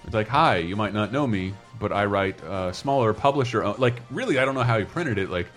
[0.05, 3.67] It's like, "Hi, you might not know me, but I write uh, smaller publisher.
[3.77, 5.29] Like, really, I don't know how he printed it.
[5.29, 5.47] Like,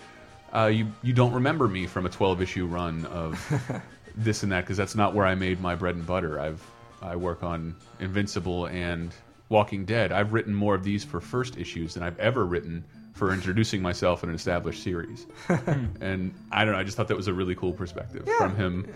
[0.53, 3.81] uh, you you don't remember me from a twelve issue run of
[4.19, 6.39] this and that because that's not where I made my bread and butter.
[6.39, 6.63] I've
[7.01, 9.13] I work on Invincible and
[9.47, 10.11] Walking Dead.
[10.11, 14.23] I've written more of these for first issues than I've ever written for introducing myself
[14.23, 15.25] in an established series.
[16.01, 16.79] and I don't know.
[16.79, 18.93] I just thought that was a really cool perspective from him.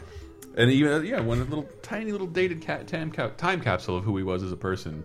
[0.56, 4.24] And even yeah, one little tiny little dated cat, time, time capsule of who he
[4.24, 5.04] was as a person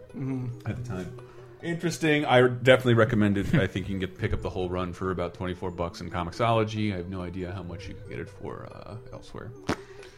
[0.66, 1.18] at the time.
[1.62, 2.24] Interesting.
[2.24, 3.52] I definitely recommend it.
[3.54, 6.00] I think you can get pick up the whole run for about twenty four bucks
[6.00, 6.92] in Comixology.
[6.92, 9.50] I have no idea how much you can get it for uh, elsewhere.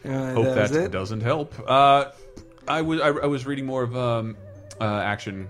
[0.03, 1.53] Uh, Hope that that doesn't help.
[1.67, 2.11] Uh,
[2.67, 4.35] I was I, I was reading more of um,
[4.79, 5.47] uh, action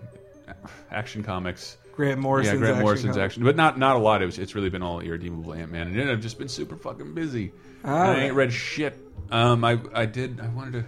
[0.91, 1.77] action comics.
[1.93, 3.25] Grant Morrison's yeah, Grant action Morrison's comic.
[3.25, 4.21] action, but not not a lot.
[4.21, 6.75] It was, it's really been all irredeemable Ant Man, and then I've just been super
[6.75, 7.51] fucking busy.
[7.85, 8.97] All I ain't read shit.
[9.29, 10.39] Um, I I did.
[10.41, 10.85] I wanted to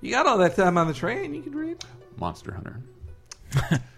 [0.00, 1.34] You got all that time on the train.
[1.34, 1.84] You could read.
[2.18, 3.82] Monster Hunter.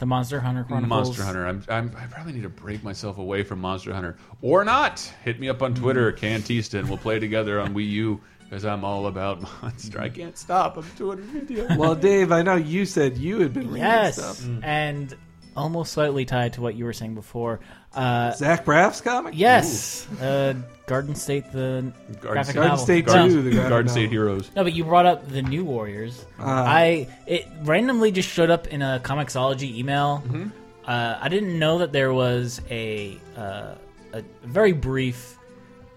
[0.00, 1.08] The Monster Hunter Chronicles.
[1.18, 1.46] Monster Hunter.
[1.46, 4.98] I'm, I'm I probably need to break myself away from Monster Hunter or not.
[5.22, 6.18] Hit me up on Twitter, mm.
[6.18, 10.00] Cantista, and we'll play together on Wii U because I'm all about Monster.
[10.00, 10.78] I can't stop.
[10.78, 11.76] I'm doing a video.
[11.76, 14.40] Well, Dave, I know you said you had been reading Yes, stuff.
[14.40, 14.64] Mm.
[14.64, 15.16] and
[15.56, 17.60] almost slightly tied to what you were saying before.
[17.94, 19.34] Uh, Zach Braff's comic.
[19.36, 20.54] yes, uh,
[20.86, 22.84] Garden State, the Garden graphic State- Garden novel.
[22.84, 23.28] State No.
[23.28, 23.88] Two, the graphic Garden novel.
[24.02, 24.50] State Heroes.
[24.54, 26.24] No, but you brought up the New Warriors.
[26.38, 30.22] Uh, I it randomly just showed up in a Comixology email.
[30.26, 30.48] Mm-hmm.
[30.86, 33.74] Uh, I didn't know that there was a uh,
[34.12, 35.36] a very brief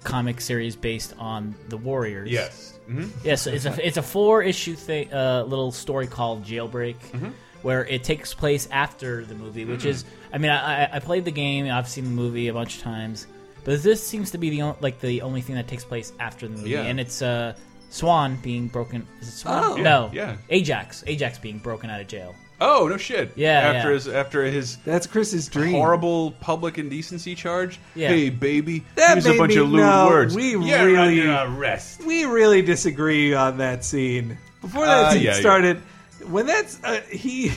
[0.03, 2.29] comic series based on the Warriors.
[2.29, 2.77] Yes.
[2.89, 3.07] Mm-hmm.
[3.25, 7.29] Yes, it's a it's a four issue thi- uh, little story called Jailbreak, Mm-hmm.
[7.63, 9.65] Where it takes place after the movie.
[9.65, 12.53] Which is, I mean, I, I- I played the game, I've seen the movie a
[12.53, 13.25] bunch of times,
[13.63, 16.47] but this seems to be the on, like the only thing that takes place after
[16.47, 16.81] the movie, Yeah.
[16.83, 17.55] and it's uh,
[17.89, 19.07] Swan being broken.
[19.21, 19.63] Is it Swan?
[19.63, 19.75] Oh.
[19.75, 20.35] no, Yeah.
[20.49, 21.03] Ajax.
[21.07, 22.35] Ajax being broken out of jail.
[22.61, 23.31] Oh no shit.
[23.35, 23.93] Yeah, After yeah.
[23.95, 25.73] his after his That's Chris's dream.
[25.73, 27.79] horrible public indecency charge.
[27.95, 28.07] Yeah.
[28.09, 30.35] Hey baby, That here's a bunch me of lewd know words.
[30.35, 32.03] we You're really- under arrest.
[32.05, 34.37] We really disagree on that scene.
[34.61, 35.39] Before that Uh, scene yeah, yeah.
[35.41, 35.81] started,
[36.25, 37.51] when that's uh, he.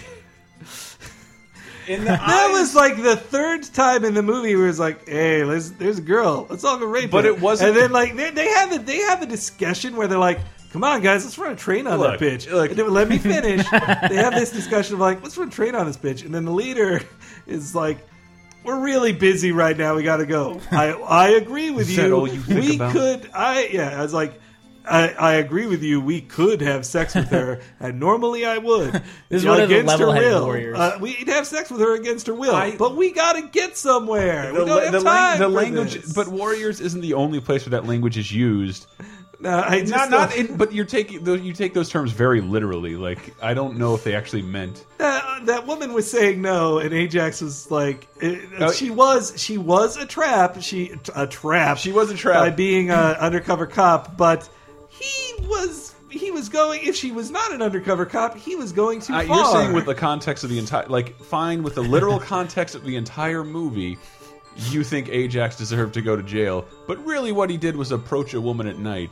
[1.88, 5.08] In the That eyes- was like the third time in the movie where it's like,
[5.08, 6.46] "Hey, let's, there's a girl.
[6.50, 8.78] Let's all go rape But her." it wasn't- And then like they, they have a,
[8.78, 10.40] they have a discussion where they're like,
[10.72, 12.70] "Come on, guys, let's run a train on Look, that bitch." look.
[12.70, 13.64] And then, let me finish.
[13.70, 16.44] they have this discussion of like, "Let's run a train on this bitch," and then
[16.44, 17.00] the leader
[17.46, 17.98] is like.
[18.64, 19.94] We're really busy right now.
[19.94, 20.60] We got to go.
[20.72, 22.16] I I agree with Is that you.
[22.16, 22.90] all you think we about?
[22.90, 23.30] could.
[23.32, 23.96] I yeah.
[23.96, 24.40] I was like,
[24.86, 26.00] I, I agree with you.
[26.00, 29.02] We could have sex with her, and normally I would.
[29.28, 30.44] This is one of the against her level-headed will.
[30.44, 30.78] warriors.
[30.78, 33.76] Uh, we'd have sex with her against her will, I- but we got to get
[33.76, 34.52] somewhere.
[34.52, 36.12] The, we don't la- have the, time the for language, this.
[36.12, 38.86] but Warriors isn't the only place where that language is used.
[39.40, 41.40] no, I just Not, not, don't- in, but you're taking those.
[41.40, 42.94] You take those terms very literally.
[42.96, 44.84] Like I don't know if they actually meant.
[44.98, 49.58] that, that woman was saying no, and Ajax was like, it, Oh, she was she
[49.58, 50.62] was a trap.
[50.62, 51.78] She a trap.
[51.78, 52.36] She was a trap.
[52.36, 54.48] by being an undercover cop, but
[55.00, 56.82] he was he was going.
[56.84, 59.36] If she was not an undercover cop, he was going too Uh, far.
[59.36, 62.84] you're saying with the context of the entire, like, fine with the literal context of
[62.84, 63.98] the entire movie,
[64.70, 68.32] you think Ajax deserved to go to jail, but really what he did was approach
[68.34, 69.10] a woman at night.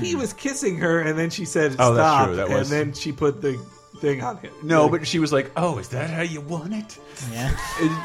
[0.00, 2.80] he was kissing her, and then she said Oh, stop, that's true, that was- and
[2.88, 3.58] then she put the
[4.00, 4.52] thing on him.
[4.62, 6.98] No, Like, but she was like, "Oh, is that how you want it?"
[7.32, 7.56] Yeah,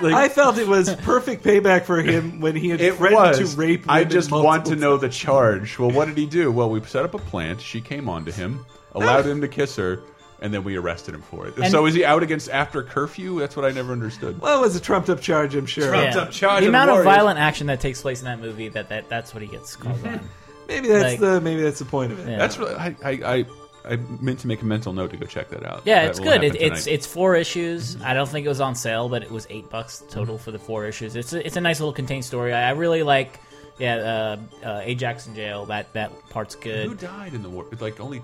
[0.02, 3.54] like, I felt it was perfect payback for him when he had it threatened was.
[3.54, 3.86] to rape.
[3.90, 5.78] I just want to know the charge.
[5.80, 6.52] Well, what did he do?
[6.52, 7.62] Well, we set up a plant.
[7.62, 10.02] She came onto him, allowed him to kiss her,
[10.42, 11.58] and then we arrested him for it.
[11.58, 13.40] And- so is he out against after curfew?
[13.40, 14.42] That's what I never understood.
[14.42, 15.88] Well, it was a trumped up charge, I'm sure.
[15.90, 17.16] Trumped up charge the amount of warriors.
[17.16, 20.00] violent action that takes place in that movie that, that that's what he gets called
[20.08, 20.20] on.
[20.68, 22.32] Maybe that's Like- the maybe that's the point of it.
[22.32, 22.38] Yeah.
[22.38, 23.46] That's really I, I I
[23.86, 25.82] I meant to make a mental note to go check that out.
[25.86, 26.44] Yeah, That it's good.
[26.44, 28.02] It, it's it's four issues.
[28.02, 30.60] I don't think it was on sale, but it was eight bucks total for the
[30.60, 31.16] four issues.
[31.16, 32.54] It's a, it's a nice little contained story.
[32.54, 33.40] I, I really like.
[33.80, 35.66] Yeah, uh, uh, Ajax in jail.
[35.66, 36.88] That that part's good.
[36.88, 37.66] Who died in the war?
[37.80, 38.20] Like only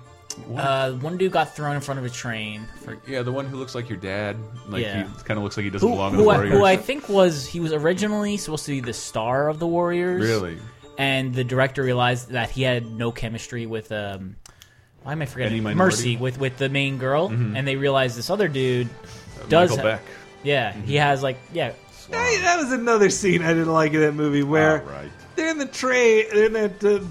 [0.46, 0.60] one.
[0.60, 2.66] Uh, one dude got thrown in front of a train.
[3.06, 4.36] Yeah, the one who looks like your dad.
[4.68, 5.08] Like Yeah.
[5.08, 6.52] he kind of looks like he doesn't who, belong in the who, I, Warriors.
[6.54, 10.22] who I think was he was originally supposed to be the star of the Warriors.
[10.22, 10.58] really?
[10.98, 14.36] and the director realized that he had no chemistry with um
[15.02, 15.78] why am I forgetting Any minority?
[15.96, 18.88] Mercy with with the main girl and they realize this other dude
[19.48, 20.02] does Michael Beck.
[20.42, 21.72] yeah he has like yeah
[22.10, 25.10] Hey, that was another scene I didn't like in that movie where All right.
[25.36, 26.28] they're in the tray.
[26.28, 26.82] They're in that.
[26.84, 27.04] Uh,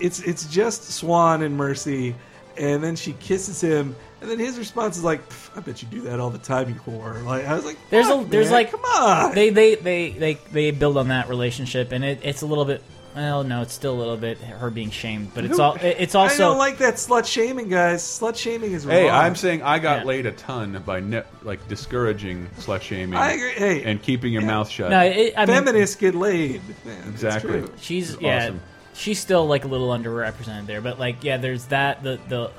[0.00, 2.14] it's it's just Swan and Mercy,
[2.56, 5.20] and then she kisses him, and then his response is like,
[5.56, 8.06] "I bet you do that all the time, you whore." Like I was like, There's
[8.08, 11.90] a- there's man, like- come on." they they they they, they build on that relationship
[11.90, 12.80] and it, it's a little bit
[13.14, 16.14] well no it's still a little bit her being shamed but it's all it- it's
[16.14, 18.02] I also don't like that slut shaming, guys.
[18.02, 19.14] Slut shaming is Hey, wrong.
[19.24, 20.04] I'm saying I got Yeah.
[20.04, 23.52] laid a ton by ne- like discouraging slut shaming I agree.
[23.52, 24.90] Hey, and keeping your mouth shut.
[24.90, 26.60] no it, I mean feminists get laid.
[26.84, 27.50] Man, it's Exactly.
[27.60, 27.72] true.
[27.80, 28.60] She's It's yeah, awesome.
[28.94, 32.02] she's still like a little underrepresented there, but like yeah, there's that.
[32.02, 32.50] The the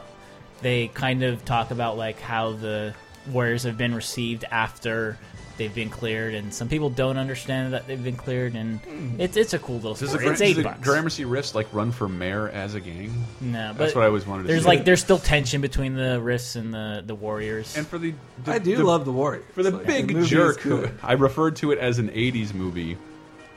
[0.61, 2.93] they kind of talk about like how the
[3.31, 5.17] Warriors have been received after
[5.57, 9.19] they've been cleared, and some people don't understand that they've been cleared, and hmm.
[9.19, 10.25] it's it's a cool little Does the, story.
[10.27, 10.81] It's does eight the bucks.
[10.81, 13.13] Gramercy Riffs like run for mayor as a gang?
[13.41, 14.67] no, but That's what I always wanted to there's see.
[14.67, 17.75] like there's still tension between the Riffs and the the Warriors.
[17.77, 18.13] and for the,
[18.43, 19.45] the I do the- love the Warriors.
[19.53, 20.99] for the Like, big movie is jerk who good.
[21.03, 22.97] I referred to it as an 80s movie.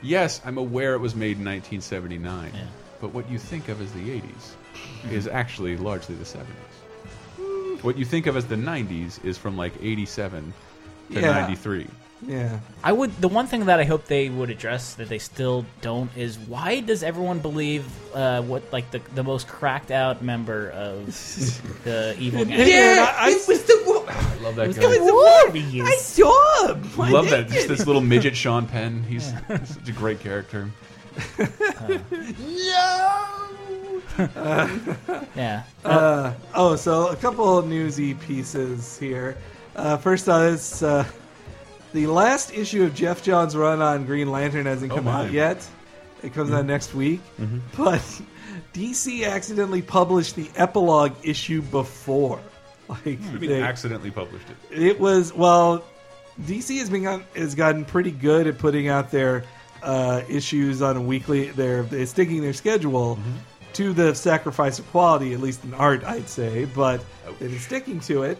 [0.01, 2.61] Yes, I'm aware it was made in 1979, Yeah.
[3.01, 5.09] but what you think of as the 80s mm-hmm.
[5.09, 7.83] is actually largely the 70s.
[7.83, 10.53] What you think of as the 90s is from like 87
[11.11, 11.31] to Yeah.
[11.31, 11.87] 93.
[12.27, 12.59] Yeah.
[12.83, 13.15] I would.
[13.21, 16.81] The one thing that I hope they would address that they still don't is why
[16.81, 21.05] does everyone believe uh, what like the the most cracked out member of
[21.85, 22.67] the evil gang?
[22.67, 24.05] Yeah, I, was the.
[24.09, 25.85] I love that guy.
[25.85, 26.89] I saw him.
[26.99, 27.47] I love that.
[27.47, 29.01] Just this little midget Sean Penn.
[29.03, 30.69] He's, he's such a great character.
[31.37, 32.01] No.
[35.35, 35.63] Yeah.
[35.85, 39.37] Uh, oh, so a couple newsy pieces here.
[39.75, 41.05] Uh, first on is uh,
[41.93, 45.25] the last issue of Geoff Johns' run on Green Lantern hasn't Oh, come my.
[45.25, 45.65] out yet.
[46.21, 47.21] It comes out next week,
[47.77, 48.01] but
[48.73, 52.39] DC accidentally published the epilogue issue before.
[52.89, 54.81] Like I mean, they- accidentally published it.
[54.81, 55.83] it was well,
[56.41, 59.43] DC has been has gotten pretty good at putting out their
[59.83, 61.51] uh, issues on a weekly.
[61.51, 63.19] They're, they're sticking their schedule
[63.73, 66.65] to the sacrifice of quality, at least in art, I'd say.
[66.65, 67.05] But
[67.37, 68.39] they've been sticking to it.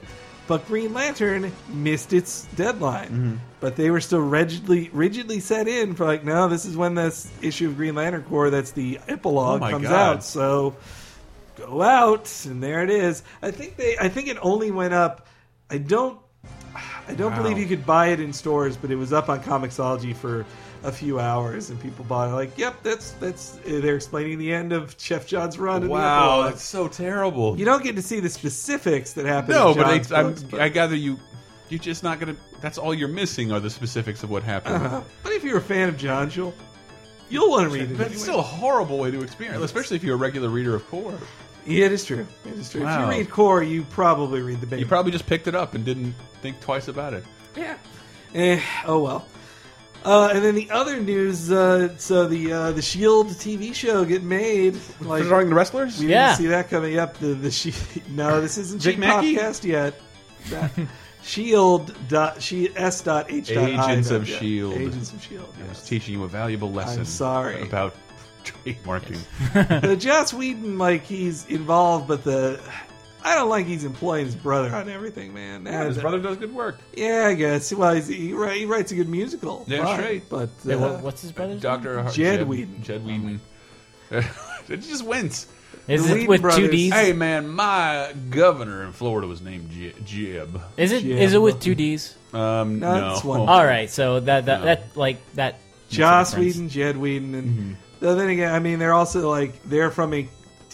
[0.49, 3.07] But Green Lantern missed its deadline.
[3.07, 3.35] Mm-hmm.
[3.61, 7.31] But they were still rigidly rigidly set in for like, no, this is when this
[7.41, 9.93] issue of Green Lantern Corps that's the epilogue Oh comes God.
[10.17, 10.23] out.
[10.23, 10.75] So
[11.55, 13.21] go out and there it is.
[13.41, 15.27] I think they I think it only went up
[15.69, 16.19] I don't
[17.07, 17.41] I don't Wow.
[17.43, 20.45] believe you could buy it in stores, but it was up on Comixology for
[20.83, 24.71] a few hours and people bought it like, yep, that's that's they're explaining the end
[24.73, 25.87] of Geoff Johns' run.
[25.87, 27.57] Wow, that's so terrible.
[27.57, 29.51] you don't get to see the specifics that happen.
[29.51, 31.19] no, but I'm, books, but, I gather you.
[31.69, 32.35] You're just not gonna.
[32.61, 34.85] That's all you're missing are the specifics of what happened.
[34.85, 36.53] uh, but if you're a fan of John, you'll
[37.29, 37.97] you'll want to read it.
[37.97, 38.23] That's anyway.
[38.23, 41.19] still a horrible way to experience, especially if you're a regular reader of Corps.
[41.65, 42.25] yeah, it is true.
[42.45, 42.83] It is true.
[42.83, 42.95] Wow.
[42.95, 44.81] If you read Corps, you probably read the baby.
[44.81, 47.23] You probably just picked it up and didn't think twice about it.
[47.55, 47.77] Yeah.
[48.33, 49.27] Eh, oh well.
[50.05, 54.23] Uh, and then the other news, uh, so the uh, the Shield TV show get
[54.23, 54.77] made.
[55.01, 55.99] Like Starring the wrestlers?
[55.99, 56.27] we Yeah.
[56.27, 57.17] didn't see that coming up.
[57.17, 57.73] The the she,
[58.09, 59.35] no, this isn't Vic Cheap Mackey?
[59.35, 59.99] podcast yet.
[60.49, 60.71] That-
[61.21, 64.37] Shield dot she s dot h dot I Agents dot- of yeah.
[64.39, 64.73] Shield.
[64.75, 65.53] Agents of Shield.
[65.59, 65.87] It's yes.
[65.87, 67.03] teaching you a valuable lesson.
[67.03, 67.61] sorry.
[67.61, 67.93] about
[68.45, 69.19] trademarking.
[69.81, 72.59] the Joss Whedon, like he's involved, but the
[73.23, 75.65] I don't like he's employing his brother on everything, man.
[75.65, 76.79] Yeah, his brother does good work.
[76.95, 77.71] Yeah, I guess.
[77.73, 79.65] Well, he, he writes a good musical.
[79.67, 80.29] Yeah, Fine, straight.
[80.29, 81.61] But Wait, uh, what, what's his brother's name?
[81.61, 82.81] Doctor Har- Jed Whedon.
[82.81, 83.41] Jed Whedon.
[84.11, 85.47] it just wins.
[85.87, 86.93] Is the it Whedon with two D's?
[86.93, 90.61] Hey man, my governor in Florida was named J- Jeb.
[90.77, 91.03] Is it?
[91.03, 91.17] Yeah.
[91.17, 92.15] Is it with two D's?
[92.33, 93.39] Um, No, no, it's one.
[93.49, 94.65] All right, so that that No.
[94.65, 95.53] that like that.
[95.53, 96.55] makes a Joss difference.
[96.55, 97.73] Whedon, Jed Whedon, and Mm-hmm.
[98.01, 100.27] though then again, I mean, they're also like they're from a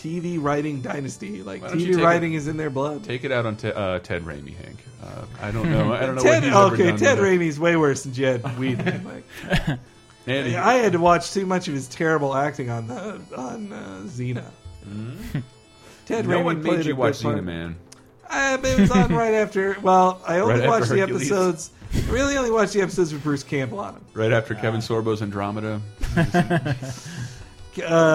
[0.06, 1.42] TV writing dynasty.
[1.44, 3.04] Like Why don't you TV take writing is in their blood.
[3.04, 4.78] Take it out on te- uh, Ted Raimi, Hank.
[5.04, 5.94] Uh, I don't know.
[5.94, 7.40] I don't know Ted, what he's ever okay, done Ted with it.
[7.40, 9.04] Raimi's way worse than Jed Whedon.
[9.06, 9.80] like,
[10.28, 14.02] And I had to watch too much of his terrible acting on the on uh,
[14.06, 14.46] Xena.
[16.06, 16.32] Ted Mm-hmm.
[16.32, 17.38] no Raimi one played made a you good watch part.
[17.38, 17.76] Xena Man.
[18.30, 19.78] Uh, but it was on right after.
[19.82, 21.32] Well, I only Right after watched the Hercules.
[21.32, 21.72] episodes.
[21.94, 24.06] I really only watched the episodes with Bruce Campbell on them.
[24.14, 25.80] Right after Kevin Sorbo's Andromeda.
[26.18, 26.22] Uh,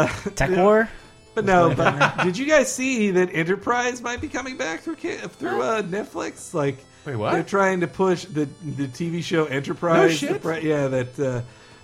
[0.07, 0.89] TekWar.
[1.35, 5.63] But no, but did you guys see that Enterprise might be coming back through through
[5.63, 6.53] uh, Netflix?
[6.53, 7.33] Like, Wait, what?
[7.33, 10.23] They're trying to push the the TV show Enterprise.
[10.23, 10.43] No shit.
[10.43, 11.43] The yeah, that uh,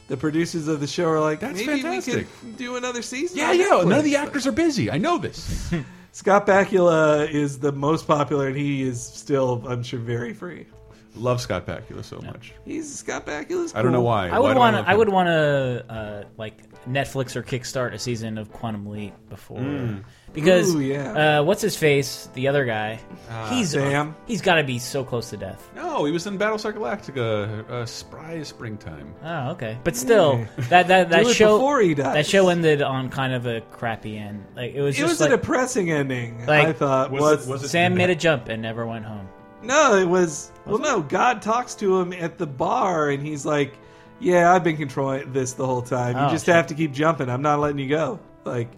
[0.08, 2.14] the producers of the show are like, That's maybe fantastic.
[2.42, 3.38] we could do another season.
[3.38, 3.68] Yeah, yeah.
[3.68, 4.90] None of the Netflix." actors are busy.
[4.90, 5.72] I know this.
[6.12, 10.66] Scott Bakula is the most popular, and he is still, I'm sure, very free.
[11.16, 12.52] Love Scott Bakula so much.
[12.64, 13.74] He's Scott Bakula's.
[13.74, 14.28] I don't know why.
[14.28, 14.76] I would want.
[14.76, 19.14] love I would want to uh, like Netflix or Kickstart a season of Quantum Leap
[19.28, 20.02] before
[20.32, 21.38] because Ooh, yeah.
[21.40, 22.28] uh, what's his face?
[22.34, 23.00] The other guy.
[23.48, 24.14] he's Sam.
[24.26, 25.68] He's got to be so close to death.
[25.74, 29.14] No, he was in Battlestar Galactica, uh, Spry Springtime.
[29.24, 29.78] Oh, okay.
[29.82, 32.14] But still, that that that show before he dies.
[32.14, 34.44] that show ended on kind of a crappy end.
[34.54, 36.46] Like it was It just was like a depressing ending.
[36.46, 39.04] Like- I thought Was was, it- was it- Sam made a jump and never went
[39.04, 39.28] home.
[39.62, 40.50] No, it was.
[40.64, 41.00] Well, no.
[41.02, 43.74] God talks to him at the bar, and he's like,
[44.20, 46.16] "Yeah, I've been controlling this the whole time.
[46.16, 46.54] You Oh, just shit.
[46.54, 47.28] have to keep jumping.
[47.28, 48.68] I'm not letting you go." Like,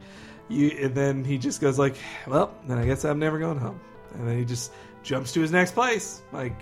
[0.49, 0.71] you.
[0.83, 3.81] And then he just goes like, "Well, then I guess I'm never going home."
[4.15, 6.23] And then he just jumps to his next place.
[6.33, 6.57] Like,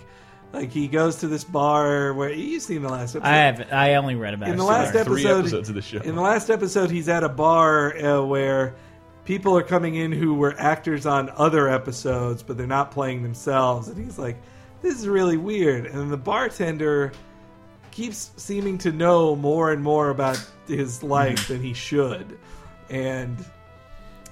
[0.52, 3.29] like he goes to this bar where you've seen the last episode.
[3.29, 3.72] I have.
[3.72, 4.59] I only read about in it.
[4.59, 5.98] the last There three episode, episodes of the show.
[5.98, 8.74] In the last episode, he's at a bar uh, where
[9.26, 13.88] people are coming in who were actors on other episodes, but they're not playing themselves,
[13.88, 14.40] and he's like,
[14.80, 17.12] "This is really weird." And then the bartender
[17.90, 22.38] keeps seeming to know more and more about his life than he should,
[22.88, 23.44] and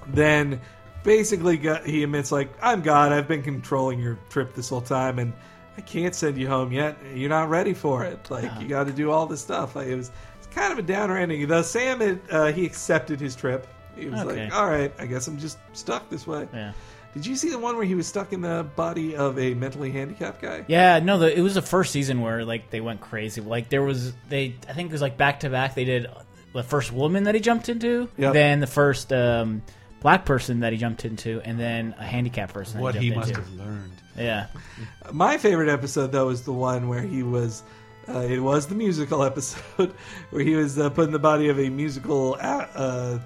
[0.07, 0.59] then
[1.03, 3.11] basically got, he admits like i'm god.
[3.11, 5.33] I've been controlling your trip this whole time and
[5.77, 6.97] i can't send you home yet.
[7.13, 8.31] You're not ready for it.
[8.31, 9.75] Like you got to do all this stuff.
[9.75, 11.47] Like it was it's kind of a downer ending.
[11.47, 14.43] The sam had, uh, he accepted his trip he was Okay.
[14.45, 16.73] like all right i guess i'm just stuck this way Yeah.
[17.13, 19.91] did you see the one where he was stuck in the body of a mentally
[19.91, 23.41] handicapped guy Yeah, no, the, it was the first season where like they went crazy.
[23.41, 25.75] Like there was they, I think it was like back to back.
[25.75, 26.07] They did
[26.53, 28.33] the first woman that he jumped into, Yep.
[28.33, 29.61] then the first um,
[30.01, 32.77] black person that he jumped into, and then a handicapped person.
[32.77, 33.41] That what he he jumped must into.
[33.41, 33.91] have learned.
[34.17, 34.47] Yeah,
[35.13, 37.63] My favorite episode though is the one where he was.
[38.07, 39.91] Uh, it was the musical episode
[40.29, 43.19] where he was uh, put in the body of a musical a- uh,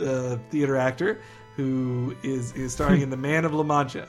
[0.00, 1.20] uh, theater actor
[1.56, 4.08] who is is starring in The Man of La Mancha,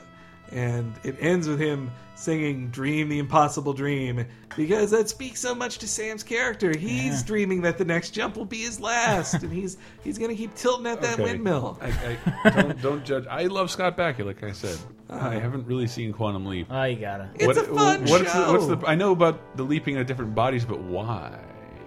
[0.50, 4.24] and it ends with him singing "Dream the Impossible Dream"
[4.56, 6.76] because that speaks so much to Sam's character.
[6.76, 10.36] He's dreaming that the next jump will be his last, and he's he's going to
[10.36, 11.24] keep tilting at that Okay.
[11.24, 11.78] windmill.
[11.82, 13.26] I, I, don't, don't judge.
[13.26, 14.78] I love Scott Bakula, like I said.
[15.10, 16.68] I haven't really seen Quantum Leap.
[16.70, 17.28] oh, you gotta.
[17.34, 18.46] It's a fun what's show.
[18.46, 18.86] The, what's the?
[18.88, 21.38] I know about the leaping of different bodies, but why?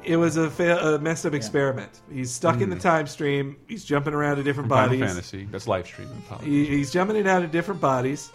[0.08, 2.00] It was a, fa- a messed up experiment.
[2.12, 3.58] He's stuck in the time stream.
[3.68, 5.02] He's jumping around to different Final bodies.
[5.02, 5.48] Fantasy.
[5.52, 6.18] That's live streaming.
[6.26, 6.48] Apologies.
[6.70, 8.32] He, he's jumping in and out of different bodies,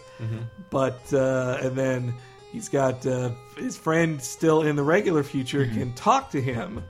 [0.70, 2.14] but uh, and then
[2.52, 6.82] he's got uh, his friend still in the regular future can talk to him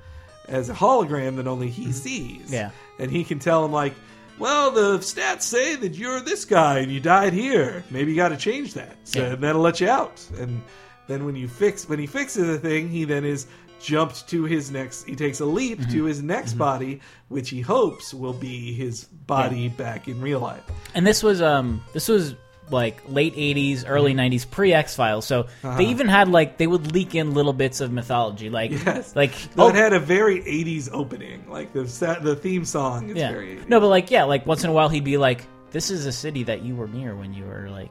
[0.49, 2.53] as a hologram that only he sees.
[2.53, 2.71] Yeah.
[2.99, 3.95] and he can tell him like,
[4.38, 7.85] "Well, the stats say that you're this guy and you died here.
[7.90, 9.35] Maybe you got to change that, so Yeah.
[9.37, 10.61] that'll let you out." And
[11.07, 13.47] then when you fix when he fixes the thing, he then is
[13.83, 15.05] jumped to his next.
[15.05, 15.92] He takes a leap Mm-hmm.
[15.92, 20.62] to his next body, which he hopes will be his body back in real life.
[20.95, 22.35] And this was um this was
[22.71, 26.92] like late 80s early 90s pre X Files so they even had like they would
[26.92, 29.14] leak in little bits of mythology like Yes.
[29.14, 31.51] like That oh, had a very 80s opening.
[31.51, 33.68] Like the sa- the theme song is yeah very 80s.
[33.68, 36.12] no but like yeah like once in a while he'd be like this is a
[36.12, 37.90] city that you were near when you were like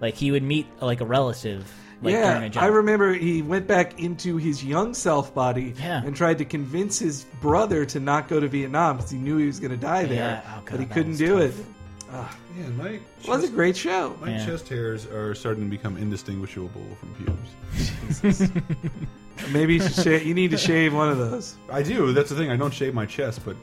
[0.00, 1.64] like he would meet like a relative
[2.02, 2.62] like during a yeah, jump.
[2.64, 6.02] I remember he went back into his young self body Yeah.
[6.04, 9.46] and tried to convince his brother to not go to Vietnam because he knew he
[9.46, 10.54] was going to die there, Yeah.
[10.56, 11.58] Oh, but he couldn't do tough.
[11.58, 11.66] it.
[12.10, 14.16] Yeah, my It was a great show.
[14.20, 14.46] My Yeah.
[14.46, 18.50] chest hairs are starting to become indistinguishable from pubes.
[19.52, 21.56] Maybe you, should you need to shave one of those.
[21.70, 22.12] I do.
[22.12, 22.50] That's the thing.
[22.50, 23.56] I don't shave my chest, but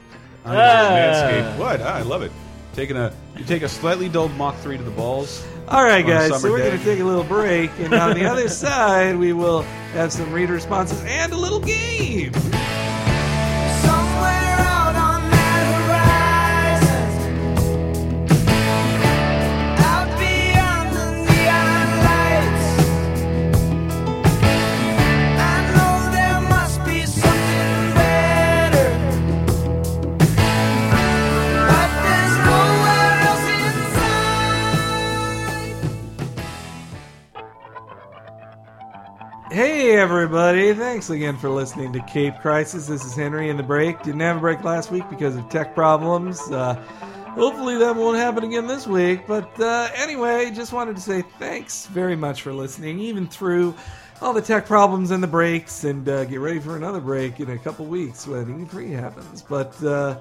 [0.44, 0.90] I'm Ah.
[0.90, 1.58] manscaped.
[1.58, 1.80] What?
[1.82, 2.32] Ah, I love it.
[2.76, 5.46] Taking a you take a slightly dulled Mach three to the balls.
[5.66, 8.48] All right, guys, so we're going to take a little break, and on the other
[8.50, 9.62] side, we will
[9.94, 12.32] have some reader responses and a little game.
[39.56, 40.74] Hey, everybody.
[40.74, 42.88] Thanks again for listening to Cape Crisis.
[42.88, 44.02] This is Henry in the break.
[44.02, 46.38] Didn't have a break last week because of tech problems.
[46.50, 46.74] Uh,
[47.30, 49.26] hopefully that won't happen again this week.
[49.26, 53.74] But uh, anyway, just wanted to say thanks very much for listening, even through
[54.20, 57.48] all the tech problems and the breaks, and uh, get ready for another break in
[57.48, 59.40] a couple weeks when E3 happens.
[59.40, 60.20] But uh,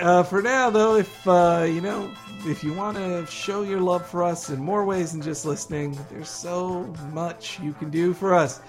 [0.00, 2.08] uh, for now, though, if uh, you know,
[2.46, 5.98] if you want to show your love for us in more ways than just listening,
[6.10, 8.60] there's so much you can do for us.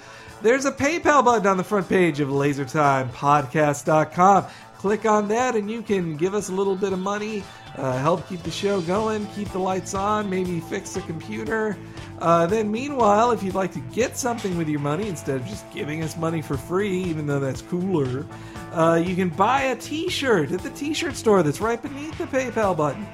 [0.41, 4.45] There's a PayPal button on the front page of LaserTimePodcast.com.
[4.77, 7.43] Click on that, and you can give us a little bit of money,
[7.77, 11.77] uh, help keep the show going, keep the lights on, maybe fix a computer.
[12.19, 15.71] Uh, then, meanwhile, if you'd like to get something with your money instead of just
[15.71, 18.25] giving us money for free, even though that's cooler,
[18.73, 22.75] uh, you can buy a T-shirt at the T-shirt store that's right beneath the PayPal
[22.75, 23.05] button.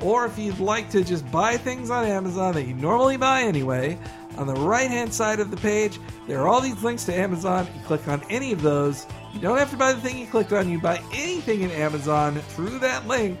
[0.00, 3.98] Or if you'd like to just buy things on Amazon that you normally buy anyway,
[4.36, 7.66] on the right hand side of the page, there are all these links to Amazon.
[7.74, 9.06] You click on any of those.
[9.34, 10.68] You don't have to buy the thing you clicked on.
[10.68, 13.38] You buy anything in Amazon through that link.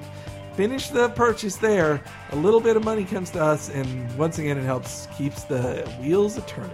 [0.54, 2.02] Finish the purchase there.
[2.32, 5.88] A little bit of money comes to us, and once again, it helps keeps the
[6.00, 6.72] wheels a turning.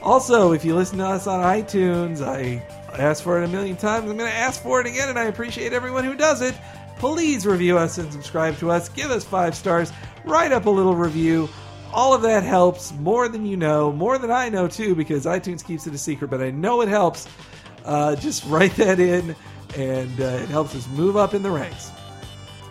[0.00, 2.62] Also, if you listen to us on iTunes, I
[2.98, 4.10] asked for it a million times.
[4.10, 6.54] I'm going to ask for it again, and I appreciate everyone who does it.
[6.98, 8.88] Please review us and subscribe to us.
[8.88, 9.92] Give us five stars.
[10.24, 11.48] Write up a little review.
[11.92, 15.64] All of that helps more than you know, more than I know too, because iTunes
[15.64, 17.28] keeps it a secret, but I know it helps.
[17.84, 19.34] Uh, just write that in,
[19.76, 21.90] and uh, it helps us move up in the ranks.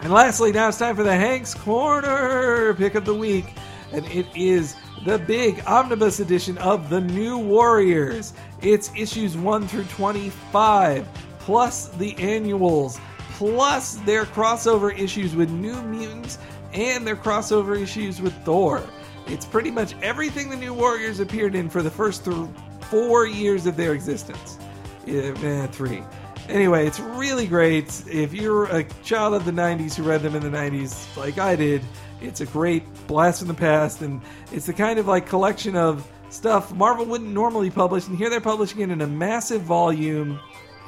[0.01, 3.53] And lastly, now it's time for the Hank's Corner pick of the week.
[3.91, 8.33] And it is the big omnibus edition of The New Warriors.
[8.61, 11.07] It's issues 1 through 25,
[11.39, 12.99] plus the annuals,
[13.41, 16.37] plus their crossover issues with New Mutants
[16.73, 18.83] and their crossover issues with Thor.
[19.25, 22.37] It's pretty much everything the New Warriors appeared in for the first th-
[22.81, 24.59] four years of their existence.
[25.07, 26.03] Yeah, eh, three.
[26.49, 28.03] Anyway, it's really great.
[28.05, 31.55] If you're a child of the 90s who read them in the 90s, like I
[31.55, 31.81] did,
[32.21, 34.21] it's a great blast from the past, and
[34.51, 38.39] it's the kind of like collection of stuff Marvel wouldn't normally publish, and here they're
[38.39, 40.39] publishing it in a massive volume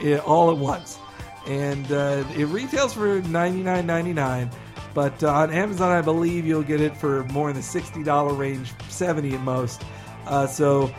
[0.03, 0.99] eh, all at once.
[1.47, 4.53] And uh, it retails for $99.99,
[4.93, 8.71] but uh, on Amazon, I believe you'll get it for more in the $60 range,
[8.89, 9.83] 70 at most.
[10.25, 10.93] Uh, so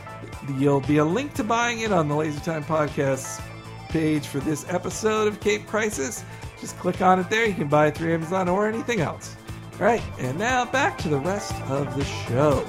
[0.59, 3.43] you'll be a link to buying it on the Laser Time Podcast
[3.89, 6.25] page for this episode of Cape Crisis.
[6.61, 7.47] Just click on it there.
[7.47, 9.37] You can buy it through Amazon or anything else.
[9.75, 12.65] All right, and now back to the rest of the show.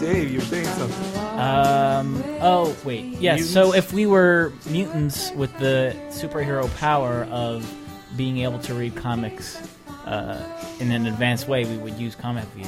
[0.00, 1.20] Dave, you were saying something.
[1.38, 2.22] Um.
[2.40, 3.04] Oh wait.
[3.20, 3.46] Yes.
[3.46, 7.68] So if we were mutants with the superhero power of
[8.16, 9.60] being able to read comics
[10.06, 10.40] uh,
[10.80, 12.66] in an advanced way, we would use Comic View.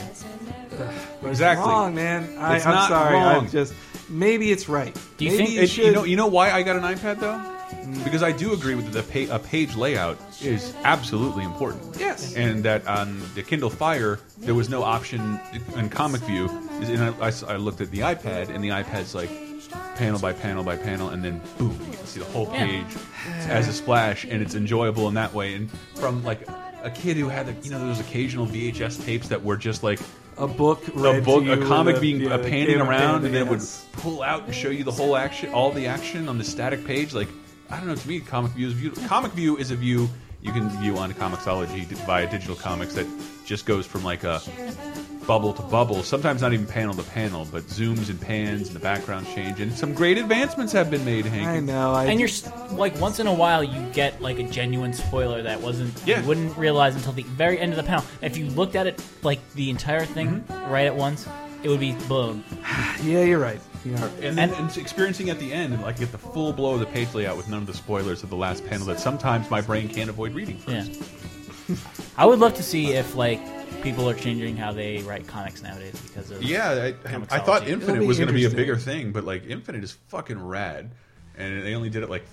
[1.25, 1.67] Exactly.
[1.69, 2.37] Wrong, man.
[2.39, 3.15] I, It's I'm not sorry.
[3.15, 3.45] wrong.
[3.45, 3.75] I'm just
[4.09, 4.97] maybe it's right.
[5.17, 5.85] Do you maybe think- you It- should?
[5.87, 7.57] you know, you know why I got an iPad though?
[8.05, 11.97] Because I do agree with the pa a page layout is absolutely important.
[11.99, 12.35] Yes.
[12.35, 15.39] and that on the Kindle Fire there was no option
[15.77, 16.49] in Comic View.
[16.83, 19.31] And I, I- I looked at the iPad, and the iPad's like
[19.97, 22.67] panel by panel by panel, and then boom, you can see the whole Yeah.
[22.67, 22.97] page
[23.49, 25.55] as a splash, and it's enjoyable in that way.
[25.55, 26.49] And from like
[26.83, 30.01] a kid who had, the, you know, those occasional VHS tapes that were just like
[30.39, 33.51] a book, a book, a comic with being yeah, uh, panning around, and then it
[33.51, 33.61] would
[33.93, 37.13] pull out and show you the whole action, all the action on the static page.
[37.13, 37.29] Like
[37.71, 38.91] I don't know, to me, Comic View is view.
[39.07, 40.09] Comic View is a view
[40.43, 43.07] you can view on Comixology via digital comics that
[43.45, 44.41] just goes from like a
[45.27, 46.03] bubble to bubble.
[46.03, 49.61] Sometimes not even panel to panel, but zooms and pans and the background change.
[49.61, 51.47] And some great advancements have been made, Hank.
[51.47, 51.93] I know.
[51.93, 52.31] I And you're
[52.73, 56.21] like once in a while you get like a genuine spoiler that wasn't Yeah.
[56.23, 58.05] you wouldn't realize until the very end of the panel.
[58.23, 60.73] If you looked at it like the entire thing Mm-hmm.
[60.73, 61.29] right at once,
[61.63, 62.45] it would be boom.
[63.03, 63.61] yeah, you're right.
[63.85, 64.11] Yeah.
[64.21, 66.87] And then and experiencing at the end, and like get the full blow of the
[66.87, 69.89] page layout with none of the spoilers of the last panel that sometimes my brain
[69.89, 70.85] can't avoid reading Yeah.
[72.17, 73.41] I would love to see if like
[73.83, 78.01] people are changing how they write comics nowadays because of Yeah, I, I thought Infinite
[78.01, 80.91] be was going to be a bigger thing, but like Infinite is fucking rad,
[81.37, 82.25] and they only did it like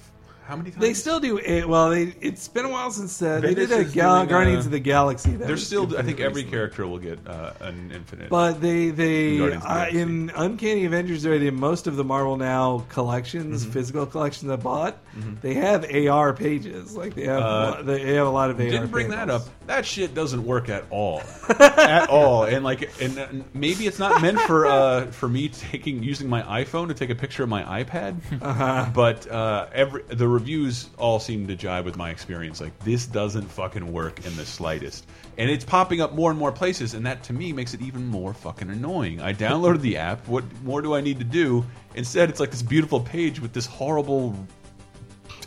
[0.47, 0.81] How many times?
[0.81, 1.37] They still do.
[1.37, 4.15] It, well, they, it's been a while since uh, they Bendis did a is Gal-
[4.17, 5.31] doing, uh, Guardians of the Galaxy.
[5.31, 5.83] that There's was still.
[5.83, 6.51] I pretty think every recently.
[6.51, 8.29] character will get uh, an infinite.
[8.29, 9.99] But they they Guardians of the uh, Galaxy.
[9.99, 13.71] in Uncanny Avengers already in most of the Marvel Now collections, Mm-hmm.
[13.73, 14.97] physical collections I bought,
[15.41, 16.95] they have AR pages.
[16.95, 18.65] Like they have Uh, they have a lot of AR.
[18.65, 19.43] didn't bring that up.
[19.67, 21.21] That shit doesn't work at all,
[21.59, 22.43] at all.
[22.45, 26.41] And like, and uh, maybe it's not meant for uh, for me taking using my
[26.63, 28.15] iPhone to take a picture of my iPad.
[28.47, 28.89] Uh-huh.
[28.93, 32.61] But uh, every the reviews all seem to jive with my experience.
[32.61, 35.07] Like this doesn't fucking work in the slightest,
[35.37, 38.05] and it's popping up more and more places, and that to me makes it even
[38.05, 39.19] more fucking annoying.
[39.19, 40.27] I downloaded the app.
[40.27, 41.65] What more do I need to do?
[41.95, 44.35] Instead, it's like this beautiful page with this horrible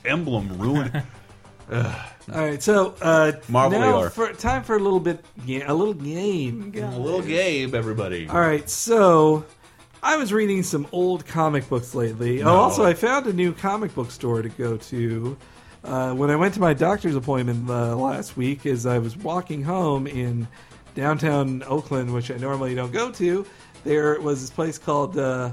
[0.05, 1.03] emblem ruined.
[1.73, 1.85] All
[2.29, 6.73] right, so uh, Marvel now for time for a little bit yeah, a little game.
[6.77, 8.29] A little game, everybody.
[8.29, 9.45] All right, so
[10.03, 12.43] I was reading some old comic books lately.
[12.43, 15.37] Oh, also, I found a new comic book store to go to.
[15.85, 19.63] Uh, when I went to my doctor's appointment uh, last week, as I was walking
[19.63, 20.49] home in
[20.95, 23.47] downtown Oakland, which I normally don't go to,
[23.85, 25.53] there was this place called uh,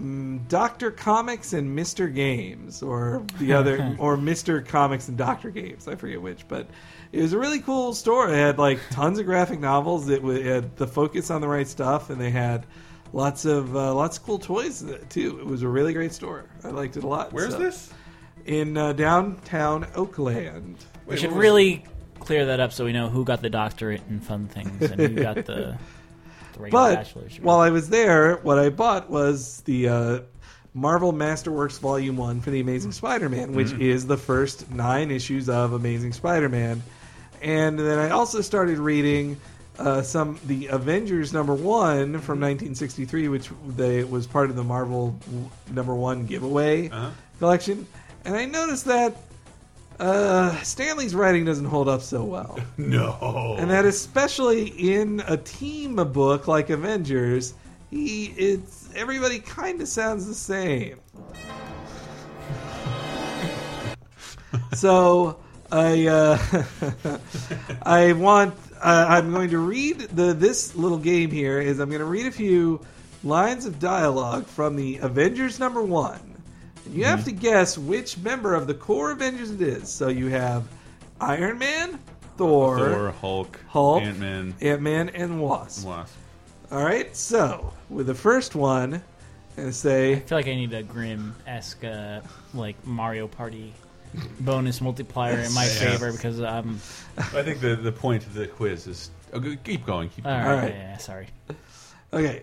[0.00, 5.88] mm, Doctor Comics and Mister Games, or the other, or Mister Comics and Doctor Games.
[5.88, 6.68] I forget which, but
[7.12, 8.28] it was a really cool store.
[8.32, 10.08] It had like tons of graphic novels.
[10.08, 12.66] It, wa- it had the focus on the right stuff, and they had
[13.12, 15.38] lots of uh, lots of cool toys too.
[15.40, 16.44] It was a really great store.
[16.64, 17.32] I liked it a lot.
[17.32, 17.92] Where's So- this?
[18.46, 20.76] In uh, downtown Oakland.
[21.06, 21.84] We should really
[22.18, 25.08] clear that up so we know who got the doctorate in fun things and who
[25.22, 25.42] got the,
[26.54, 27.32] the regular But bachelor's.
[27.34, 27.44] degree.
[27.46, 30.18] while I was there, what I bought was the uh,
[30.74, 35.72] Marvel Masterworks Volume One for the Amazing Spider-Man, which is the first nine issues of
[35.74, 36.82] Amazing Spider-Man,
[37.42, 39.38] and then I also started reading.
[39.78, 45.10] Uh, some the Avengers number one from 1963, which they was part of the Marvel
[45.26, 47.10] w- number one giveaway Uh-huh.
[47.38, 47.86] collection,
[48.24, 49.16] and I noticed that
[50.00, 52.58] uh, Stanley's writing doesn't hold up so well.
[52.76, 53.54] No.
[53.58, 57.54] And that especially in a team book like Avengers,
[57.90, 60.98] he it's everybody kind of sounds the same.
[64.74, 65.38] so
[65.70, 66.38] I uh,
[67.82, 72.00] I want uh, I'm going to read the this little game here is I'm going
[72.00, 72.80] to read a few
[73.24, 76.20] lines of dialogue from the Avengers number one.
[76.84, 79.88] And you have to guess which member of the core Avengers it is.
[79.90, 80.66] So you have
[81.20, 81.98] Iron Man,
[82.36, 85.86] Thor, Thor, Hulk, Hulk, Ant Man, Ant Man, and Wasp.
[85.86, 86.14] Wasp.
[86.70, 89.02] All right, so with the first one,
[89.56, 92.20] I'm I feel like I need a grim esque uh,
[92.54, 93.72] like Mario Party
[94.40, 95.70] bonus multiplier in my Yeah.
[95.70, 96.80] favor because I'm
[97.16, 100.08] I think the the point of the quiz is oh, go- keep going.
[100.10, 100.44] Keep all going.
[100.46, 100.62] right.
[100.62, 100.72] right.
[100.74, 101.26] Yeah, yeah, sorry.
[102.12, 102.42] okay.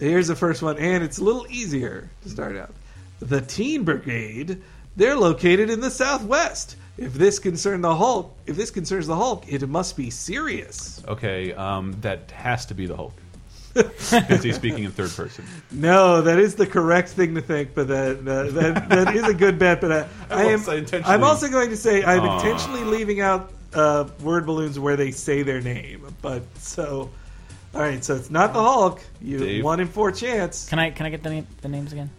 [0.00, 2.74] Here's the first one, and it's a little easier to start out.
[3.20, 4.60] The Teen Brigade.
[4.96, 6.76] They're located in the Southwest.
[6.96, 11.02] If this concern the Hulk, if this concerns the Hulk, it must be serious.
[11.06, 13.12] Okay, um, that has to be the Hulk.
[14.10, 15.44] Because he speaking in third person.
[15.70, 19.34] No, that is the correct thing to think, but that that, that, that is a
[19.34, 19.80] good bet.
[19.80, 22.36] But I, I am was intentionally- I'm also going to say I'm Aw.
[22.36, 26.06] intentionally leaving out uh, word balloons where they say their name.
[26.22, 27.10] But so,
[27.74, 29.02] all right, so it's not the Hulk.
[29.20, 29.64] You Dave?
[29.64, 30.68] one in four chance.
[30.68, 32.10] Can I can I get the name, the names again?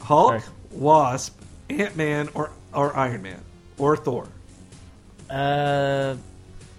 [0.00, 0.42] Hulk, Sorry.
[0.72, 1.38] Wasp,
[1.70, 3.40] Ant Man, or or Iron Man,
[3.78, 4.26] or Thor.
[5.30, 6.14] Uh,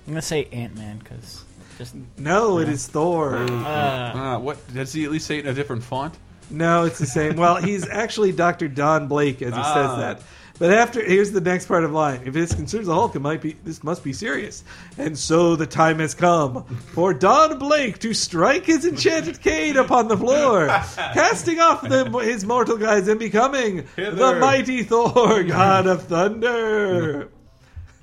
[0.08, 1.44] I'm gonna say Ant Man because
[1.82, 3.38] just No, it is Thor.
[3.38, 6.14] uh, Ah, what does he at least say it in a different font?
[6.52, 7.38] No, it's the same.
[7.38, 8.68] Well, he's actually Dr.
[8.68, 9.74] Don Blake as he Ah.
[9.74, 10.22] says that.
[10.60, 12.22] But after here's the next part of the line.
[12.24, 14.64] If this concerns the Hulk, it might be this must be serious.
[15.00, 20.08] And so the time has come for Don Blake to strike his enchanted cane upon
[20.08, 20.68] the floor,
[21.16, 27.30] casting off the, his mortal guise and becoming the mighty Thor, God of Thunder.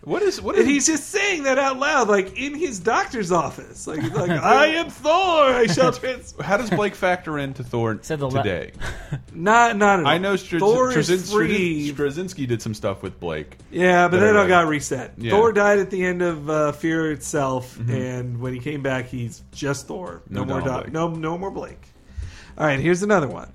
[0.03, 3.31] What is what is And he's just saying that out loud, like in his doctor's
[3.33, 3.87] office.
[3.87, 5.13] Like, he's like I am Thor.
[5.13, 6.35] I shall trans.
[6.41, 8.73] How does Blake factor into Thor Said the la- today?
[9.35, 10.11] Not, not at all.
[10.11, 11.93] I know Straz- Thor is Strazin- free.
[11.93, 13.57] Straczynski did some stuff with Blake.
[13.71, 14.49] Yeah, but that then are it right.
[14.49, 15.13] got reset.
[15.19, 15.31] Yeah.
[15.33, 17.91] Thor died at the end of uh, Fear itself, Mm-hmm.
[17.93, 20.23] and when he came back, he's just Thor.
[20.29, 20.93] No, No more Donald Blake.
[20.93, 21.81] no no more Blake.
[22.57, 23.53] All right, here's another one.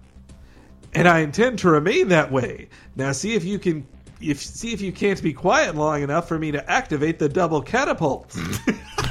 [0.93, 2.69] And I intend to remain that way.
[2.95, 3.85] Now see if you can
[4.29, 7.61] if see if you can't be quiet long enough for me to activate the double
[7.61, 8.35] catapult.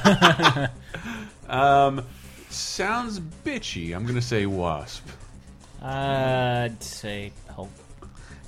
[1.52, 2.02] Um,
[2.48, 3.94] sounds bitchy.
[3.94, 5.06] I'm gonna say Wasp.
[5.82, 7.41] I'd say Hulk.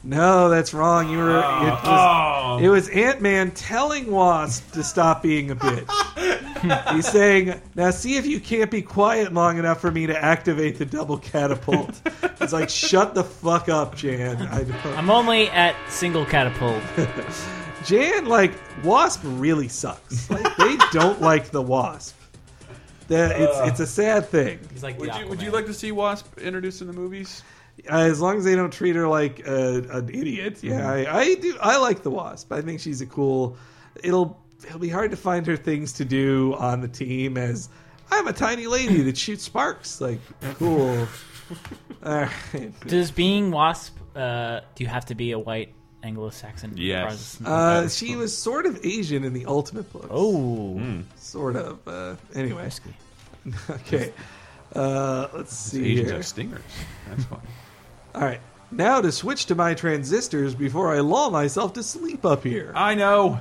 [0.05, 1.11] No, that's wrong.
[1.11, 5.51] You were it oh, was, Oh, it was Ant Man telling Wasp to stop being
[5.51, 6.93] a bitch.
[6.95, 10.79] He's saying, "Now see if you can't be quiet long enough for me to activate
[10.79, 12.01] the double catapult."
[12.41, 14.87] It's like, "Shut the fuck up, Jan." I don't.
[14.99, 16.83] I'm only at single catapult.
[17.85, 18.53] Jan, like
[18.83, 20.31] Wasp, really sucks.
[20.31, 22.15] Like they don't like the Wasp.
[23.09, 23.65] That it's uh.
[23.67, 24.59] it's a sad thing.
[24.73, 27.43] He's like, Would you, would you like to see Wasp introduced in the movies?
[27.89, 31.57] As long as they don't treat her like a, an idiot, yeah, I, I do.
[31.61, 32.53] I like the Wasp.
[32.53, 33.57] I think she's a cool.
[34.03, 37.37] It'll it'll be hard to find her things to do on the team.
[37.37, 37.69] As
[38.11, 40.01] I'm a tiny lady that shoots sparks.
[40.01, 40.21] Like
[40.55, 41.07] cool.
[42.05, 42.73] All right.
[42.87, 46.77] Does being Wasp, uh, do you have to be a white Anglo-Saxon?
[46.77, 47.41] Yes.
[47.45, 50.09] Uh, she was sort of Asian in the Ultimate books.
[50.11, 50.81] oh,
[51.17, 51.87] sort of.
[51.87, 52.71] Uh, anyway,
[53.71, 54.13] okay.
[54.75, 56.17] Uh, let's see Asians here.
[56.17, 56.63] have stingers.
[57.09, 57.41] That's fine.
[58.15, 58.41] All right.
[58.71, 62.73] Now to switch to my transistors before I lull myself to sleep up here.
[62.75, 63.39] I know.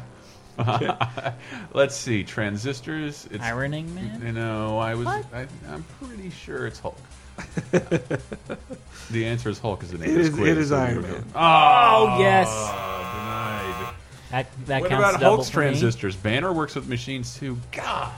[1.74, 2.24] Let's see.
[2.24, 3.28] Transistors.
[3.32, 4.21] It's Ironing Man.
[4.24, 5.05] You know, I was.
[5.05, 5.26] What?
[5.34, 6.97] I, I'm pretty sure it's Hulk.
[7.71, 9.82] the answer is Hulk.
[9.84, 11.13] Is the name It of this is- quiz, it is Iron here we go.
[11.13, 11.26] Man.
[11.34, 13.93] Ah, oh yes, Denied.
[14.32, 15.65] that that What counts about Hulk's for me.
[15.67, 16.15] transistors?
[16.15, 17.57] Banner works with machines too.
[17.71, 18.11] God.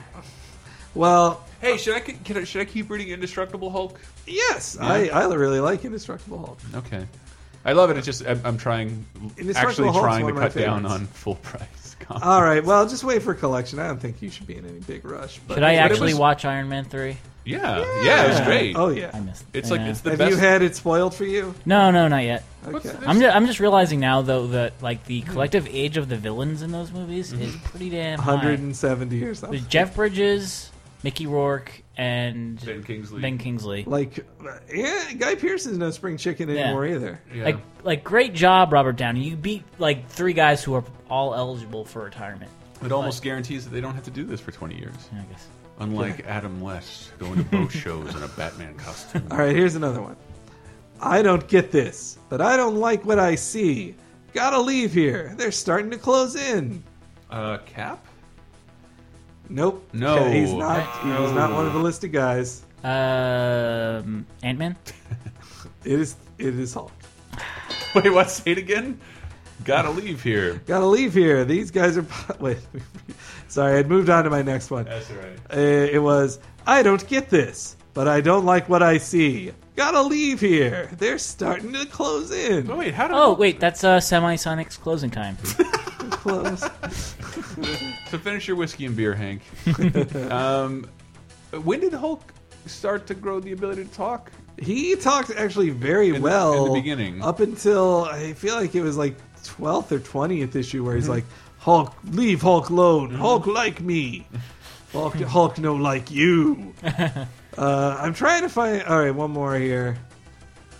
[0.94, 4.00] Well, Hey, should I, can I should I keep reading Indestructible Hulk?
[4.28, 6.60] yes, I, I really like Indestructible Hulk.
[6.76, 7.06] Okay.
[7.66, 7.98] I love it.
[7.98, 9.06] It's just I'm, I'm trying,
[9.38, 11.02] Indestructible actually Hulk's trying one to of my cut down favorites.
[11.02, 11.96] on full price.
[12.00, 12.26] comics.
[12.26, 13.80] All right, well, just wait for collection.
[13.80, 15.40] I don't think you should be in any big rush.
[15.48, 17.18] But Should I But it actually was- watch Iron Man three?
[17.46, 18.76] Yeah, yeah, it was great.
[18.76, 19.12] Oh yeah.
[19.14, 19.24] I yeah.
[19.24, 19.46] missed.
[19.54, 19.60] It.
[19.60, 19.90] It's like yeah.
[19.90, 20.32] it's the Have best.
[20.32, 21.54] you had it spoiled for you?
[21.64, 22.44] no, no, not yet.
[22.66, 22.92] Okay.
[23.06, 26.64] I'm just, I'm just realizing now though that like the collective age of the villains
[26.64, 28.32] in those movies is pretty damn high.
[28.32, 29.60] 170 or something.
[29.60, 30.72] There's Jeff Bridges,
[31.06, 33.22] Mickey Rourke, and Ben Kingsley.
[33.22, 33.84] Ben Kingsley.
[33.86, 34.26] Like,
[34.74, 36.62] yeah, Guy Pearson's no spring chicken Yeah.
[36.64, 37.22] anymore either.
[37.32, 37.44] Yeah.
[37.46, 39.22] Like, like great job, Robert Downey.
[39.22, 42.50] You beat like three guys who are all eligible for retirement.
[42.84, 44.96] it almost guarantees that they don't have to do this for 20 years.
[45.14, 45.46] I guess.
[45.80, 49.28] Unlike Adam West going to boat shows in a Batman costume.
[49.30, 50.16] All right, here's another one.
[51.00, 53.94] I don't get this, but I don't like what I see.
[54.34, 55.36] Gotta leave here.
[55.38, 56.82] They're starting to close in.
[57.30, 58.04] Uh, Cap?
[59.50, 59.88] Nope.
[59.94, 60.30] No.
[60.32, 61.04] He's not.
[61.04, 62.64] He was not one of the listed guys.
[62.84, 64.76] Um, Ant Man.
[65.86, 66.16] It is.
[66.40, 66.92] It is Hulk.
[67.96, 68.32] Wait, what?
[68.32, 69.00] Say it again?
[69.64, 70.56] Gotta leave here.
[70.66, 71.46] Gotta leave here.
[71.46, 72.06] These guys are.
[72.40, 72.58] Wait.
[73.48, 74.86] Sorry, I'd moved on to my next one.
[74.86, 75.38] That's right.
[75.54, 76.40] Uh, it was.
[76.66, 79.52] I don't get this, but I don't like what I see.
[79.76, 80.90] Gotta leave here.
[80.98, 82.70] They're starting to close in.
[82.72, 85.38] Oh, wait, how did Oh wait, that's uh, Semisonic's closing time.
[86.12, 86.62] Close.
[88.10, 89.42] So finish your whiskey and beer, Hank.
[90.32, 90.88] um,
[91.64, 92.34] when did Hulk
[92.66, 94.32] start to grow the ability to talk?
[94.58, 97.22] He talked actually very the- well in the beginning.
[97.22, 101.02] Up until I feel like it was like twelfth or twentieth issue where Mm-hmm.
[101.02, 101.26] he's like,
[101.60, 103.12] "Hulk, leave Hulk alone.
[103.14, 104.26] Hulk like me.
[104.94, 106.74] Hulk, Hulk no like you."
[107.58, 108.84] uh, I'm trying to find.
[108.84, 109.98] All right, one more here.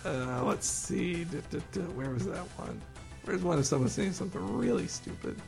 [0.04, 1.24] Uh, let's see.
[1.24, 1.80] Da, da, da.
[1.80, 2.80] Where was that one?
[3.24, 5.40] Where's one of someone saying something really stupid?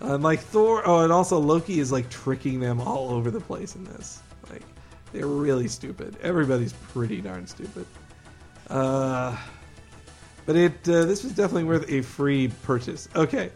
[0.00, 0.82] Uh, and like Thor.
[0.86, 4.20] Oh, and also Loki is like tricking them all over the place in this.
[4.50, 4.62] Like
[5.12, 6.16] they're really stupid.
[6.22, 7.86] Everybody's pretty darn stupid.
[8.68, 9.36] Uh,
[10.46, 13.08] but it uh, this was definitely worth a free purchase.
[13.14, 13.50] Okay,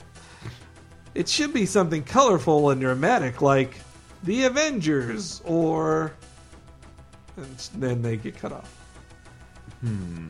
[1.15, 3.81] it should be something colorful and dramatic, like
[4.23, 6.13] the Avengers, or
[7.37, 8.75] and then they get cut off.
[9.81, 10.29] Hmm.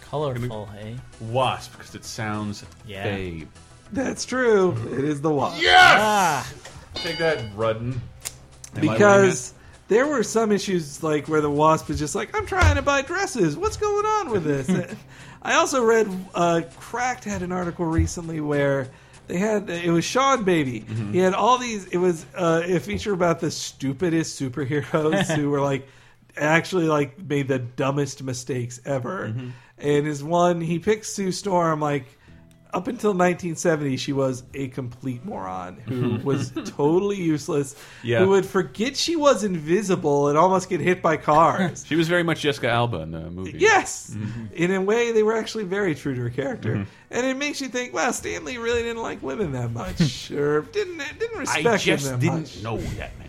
[0.00, 0.96] Colorful, hey.
[1.20, 3.04] Wasp, because it sounds Yeah.
[3.04, 3.46] fey.
[3.92, 4.76] That's true.
[4.92, 5.62] It is the Wasp.
[5.66, 6.46] Ah,
[6.94, 8.00] Take that, Rudden.
[8.74, 9.54] Am because
[9.88, 13.02] there were some issues like where the wasp was just like i'm trying to buy
[13.02, 14.94] dresses what's going on with this
[15.42, 18.86] i also read uh, cracked had an article recently where
[19.26, 23.40] they had it was Seanbaby he had all these it was uh, a feature about
[23.40, 25.88] the stupidest superheroes who were like
[26.36, 29.34] actually like made the dumbest mistakes ever
[29.78, 32.04] and his one he picks sue storm like
[32.72, 37.74] up until 1970, she was a complete moron who was totally useless.
[38.04, 38.20] Yeah.
[38.20, 41.84] Who would forget she was invisible and almost get hit by cars.
[41.88, 43.56] She was very much Jessica Alba in the movie.
[43.58, 44.54] yes, Mm-hmm.
[44.54, 47.66] in a way, they were actually very true to her character, and it makes you
[47.66, 52.20] think, wow, Stanley really didn't like women that much, or didn't didn't respect I just
[52.20, 52.62] didn't much.
[52.62, 53.26] know that, man.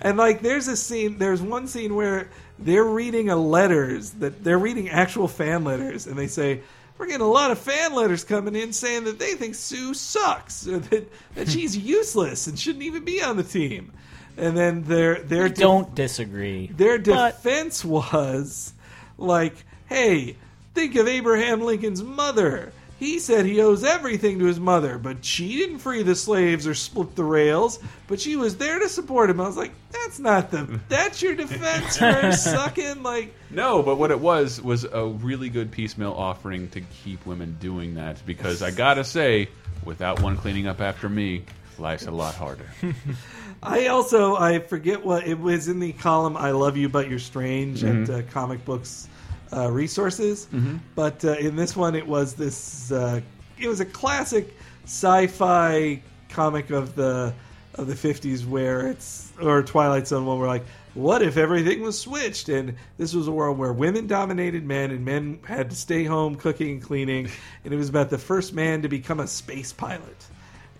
[0.00, 1.18] And like, there's a scene.
[1.18, 2.28] There's one scene where
[2.58, 6.60] they're reading a letters that they're reading actual fan letters, and they say.
[6.98, 10.66] We're getting a lot of fan letters coming in saying that they think Sue sucks,
[10.66, 13.92] or that, that she's useless and shouldn't even be on the team.
[14.38, 16.68] And then their their I don't disagree.
[16.68, 18.72] their But- defense was
[19.18, 19.56] like,
[19.90, 20.36] "Hey,
[20.72, 22.72] think of Abraham Lincoln's mother.
[22.98, 26.74] He said he owes everything to his mother, but she didn't free the slaves or
[26.74, 29.38] split the rails, but she was there to support him.
[29.38, 34.10] I was like, that's not the that's your defense for sucking like No, but what
[34.10, 38.70] it was was a really good piecemeal offering to keep women doing that because I
[38.70, 39.48] gotta say,
[39.84, 41.44] without one cleaning up after me,
[41.78, 42.70] life's a lot harder.
[43.62, 47.18] I also I forget what it was in the column "I Love You But You're
[47.18, 49.08] Strange" at uh, Comic Books
[49.52, 50.46] uh, Resources,
[50.94, 53.20] but uh, in this one it was this uh,
[53.58, 57.32] it was a classic sci-fi comic of the
[57.74, 60.64] of the 50s where it's or Twilight Zone one where like
[60.96, 62.48] what if everything was switched?
[62.48, 66.36] And this was a world where women dominated men and men had to stay home
[66.36, 67.28] cooking and cleaning.
[67.64, 70.24] And it was about the first man to become a space pilot.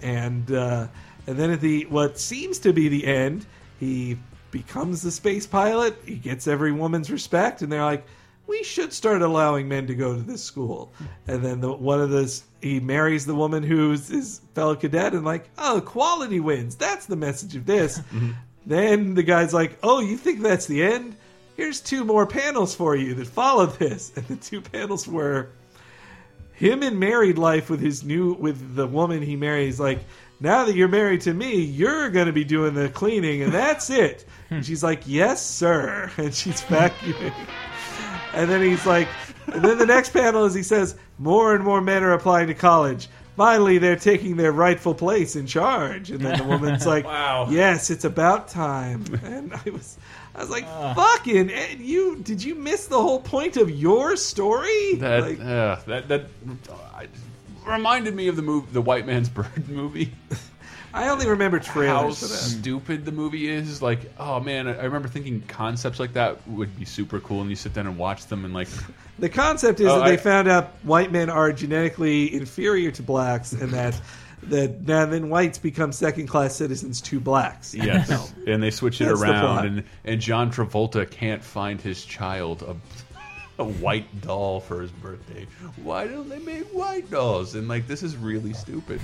[0.01, 0.87] And uh,
[1.27, 3.45] and then at the what seems to be the end,
[3.79, 4.17] he
[4.51, 5.97] becomes the space pilot.
[6.05, 8.07] He gets every woman's respect, and they're like,
[8.47, 10.93] "We should start allowing men to go to this school."
[11.27, 15.25] And then the, one of those he marries the woman who's his fellow cadet, and
[15.25, 18.01] like, "Oh, quality wins." That's the message of this.
[18.13, 18.33] Mm-hmm.
[18.69, 21.17] Then the guy's like, "Oh, you think that's the end?"
[21.57, 25.51] Here's two more panels for you that follow this, and the two panels were
[26.57, 29.99] him in married life with his new with the woman he marries like
[30.41, 33.91] now that you're married to me you're going to be doing the cleaning and that's
[33.91, 37.35] it and she's like yes sir and she's vacuuming
[38.37, 39.09] and then he's like
[39.47, 42.55] and then the next panel is he says more and more men are applying to
[42.55, 43.09] college.
[43.37, 46.11] Finally they're taking their rightful place in charge.
[46.11, 47.49] And then the woman's like Wow.
[47.51, 49.05] yes it's about time.
[49.25, 49.99] And i was
[50.35, 50.95] i was like ah.
[50.95, 54.95] fucking Ed, you did you miss the whole point of your story?
[54.97, 56.27] That Like- uh, that that
[56.95, 57.09] I,
[57.67, 60.13] reminded me of the movie, the White Man's Burden movie.
[60.97, 62.29] I only remember How trailers that.
[62.29, 63.83] stupid the movie is!
[63.83, 67.51] Like, oh man, I I remember thinking concepts like that would be super cool, and
[67.51, 68.69] you sit down and watch them, and like,
[69.19, 73.53] The concept is Oh, that they found out white men are genetically inferior to blacks,
[73.53, 74.01] and that
[74.45, 77.75] that now then whites become second class citizens to blacks.
[77.75, 82.63] yes, and they switch it That's around, and and John Travolta can't find his child
[82.63, 82.77] a.
[83.59, 85.47] A white doll for his birthday.
[85.83, 87.55] Why don't they make white dolls?
[87.55, 89.01] And like, this is really stupid.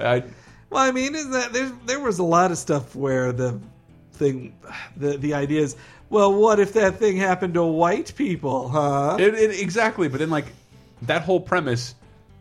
[0.00, 0.22] I,
[0.70, 1.70] Well, I mean, is that there?
[1.86, 3.60] There was a lot of stuff where the
[4.12, 4.56] thing,
[4.96, 5.76] the the idea is,
[6.10, 9.16] well, what if that thing happened to white people, huh?
[9.18, 10.46] It, it, exactly, but then like
[11.02, 11.94] that whole premise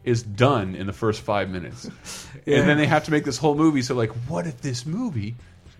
[0.03, 1.89] is done in the first five minutes,
[2.45, 2.57] Yeah.
[2.59, 3.81] and then they have to make this whole movie.
[3.81, 5.35] So like, what if this movie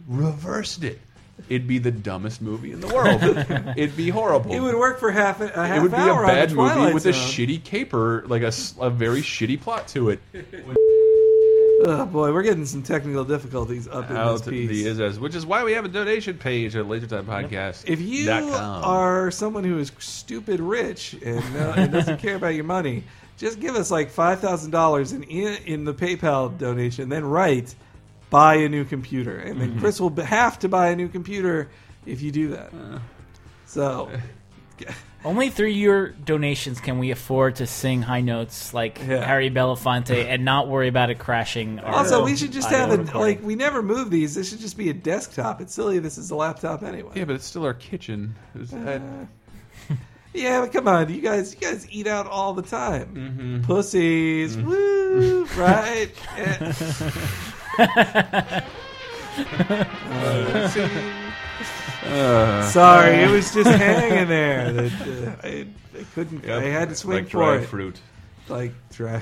[0.08, 1.00] reversed it?
[1.50, 3.22] It'd be the dumbest movie in the world.
[3.78, 4.54] It'd be horrible.
[4.54, 7.08] it would work for half a, a half It would be a bad movie with
[7.08, 10.20] a shitty caper, like a, a very shitty plot to it.
[11.86, 14.70] Oh boy, we're getting some technical difficulties up in Out this piece.
[14.70, 17.84] the is which is why we have a donation page at LaserTime Podcast.
[17.90, 22.64] If you are someone who is stupid rich and, uh, and doesn't care about your
[22.64, 23.04] money,
[23.38, 27.76] just give us like five thousand dollars in in the PayPal donation, then write
[28.30, 29.60] buy a new computer, and Mm-hmm.
[29.72, 31.70] then Chris will have to buy a new computer
[32.06, 32.72] if you do that.
[32.74, 33.00] Uh.
[33.66, 34.10] So,
[35.26, 39.24] Only through your donations can we afford to sing high notes like Yeah.
[39.26, 41.80] Harry Belafonte and not worry about it crashing.
[41.80, 43.22] Our also we should just have a recording.
[43.22, 44.36] like we never move these.
[44.36, 45.62] This should just be a desktop.
[45.62, 46.00] It's silly.
[46.00, 47.12] This is a laptop anyway.
[47.16, 48.36] yeah, but it's still our kitchen.
[48.54, 49.02] It was- I-
[50.36, 53.14] Yeah, but come on, you guys, you guys eat out all the time.
[53.14, 53.62] Mm-hmm.
[53.66, 56.10] Pussies, woo, right?
[57.80, 58.64] Yeah.
[60.12, 61.20] uh,
[62.72, 64.72] Sorry, it was just hanging there.
[64.74, 64.92] That,
[65.44, 66.50] uh, I, I couldn't.
[66.50, 67.66] I had to swing like for dried it.
[67.68, 68.00] fruit.
[68.50, 69.22] Like dry,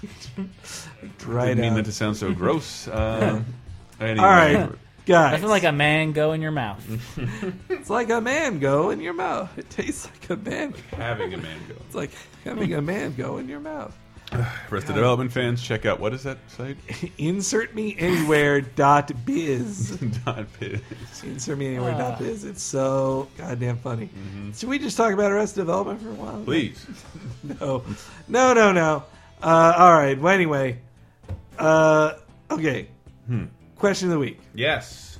[1.18, 2.88] dried Didn't mean that to sound so gross.
[2.88, 3.44] Um,
[4.00, 4.24] anyway.
[4.24, 4.70] All right,
[5.04, 5.34] guys.
[5.34, 6.82] I feel like a man go in your mouth.
[7.68, 9.56] it's like a man go in your mouth.
[9.58, 10.74] It tastes like a man.
[10.92, 11.74] having a mango.
[11.86, 12.10] It's like
[12.44, 13.96] having a man go in your mouth.
[14.68, 16.76] For the development fans, check out what is that site?
[17.18, 19.90] Insert me anywhere dot biz.
[20.24, 20.80] Dot biz.
[21.22, 22.44] Insert me anywhere dot biz.
[22.44, 24.08] It's so goddamn funny.
[24.56, 26.42] Should we just talk about Arrested Development for a while?
[26.44, 26.86] Please.
[27.60, 27.82] No,
[28.28, 29.02] no, no, no.
[29.42, 30.18] Uh, all right.
[30.18, 30.78] Well, anyway.
[31.58, 32.14] Uh,
[32.50, 32.86] okay.
[33.26, 33.46] Hmm.
[33.76, 34.38] Question of the week.
[34.54, 35.11] Yes.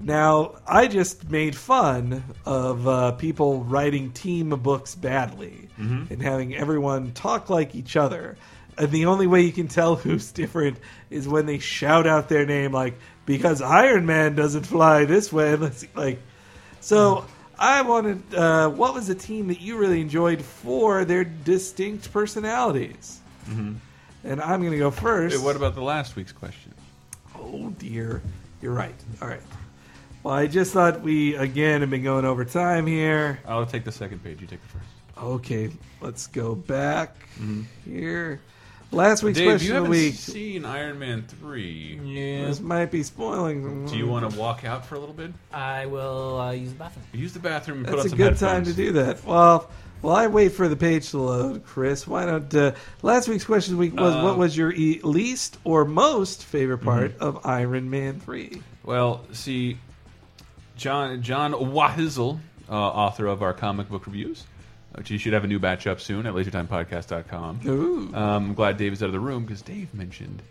[0.00, 5.68] Now, I just made fun of uh, people writing team books badly
[6.10, 8.36] and having everyone talk like each other.
[8.78, 10.78] And the only way you can tell who's different
[11.10, 12.94] is when they shout out their name, like
[13.24, 15.52] because Iron Man doesn't fly this way.
[15.54, 16.20] And let's see, like,
[16.80, 17.24] so
[17.58, 18.34] I wanted.
[18.34, 23.20] Uh, what was a team that you really enjoyed for their distinct personalities?
[24.24, 25.36] And I'm going to go first.
[25.36, 26.74] Hey, what about the last week's question?
[27.34, 28.22] Oh dear,
[28.60, 28.94] you're right.
[29.22, 29.40] All right.
[30.26, 33.38] Well, I just thought we again have been going over time here.
[33.46, 34.40] I'll take the second page.
[34.40, 34.84] You take the first.
[35.22, 35.70] Okay,
[36.00, 37.14] let's go back
[37.84, 38.40] here.
[38.90, 39.48] Last week's Mm-hmm.
[39.48, 40.14] Dave, question you of haven't the week.
[40.16, 42.00] seen Iron Man three.
[42.02, 42.46] Yeah.
[42.46, 43.86] This might be spoiling.
[43.86, 45.30] Do you want to walk out for a little bit?
[45.52, 47.04] I will uh, use the bathroom.
[47.12, 49.24] Use the bathroom and put That's on a some good time to do that.
[49.24, 49.70] Well,
[50.00, 52.72] while I wait for the page to load, Chris, why don't uh,
[53.02, 56.42] last week's question of the week was Uh, what was your e- least or most
[56.44, 57.22] favorite part Mm-hmm.
[57.22, 58.60] of Iron Man three?
[58.82, 59.78] Well, see,
[60.76, 64.44] John John Wahizel, uh, author of our comic book reviews,
[64.94, 67.60] which you should have a new batch up soon at lasertimepodcast.com.
[67.66, 68.14] Ooh.
[68.14, 70.42] Um, I'm glad Dave is out of the room because Dave mentioned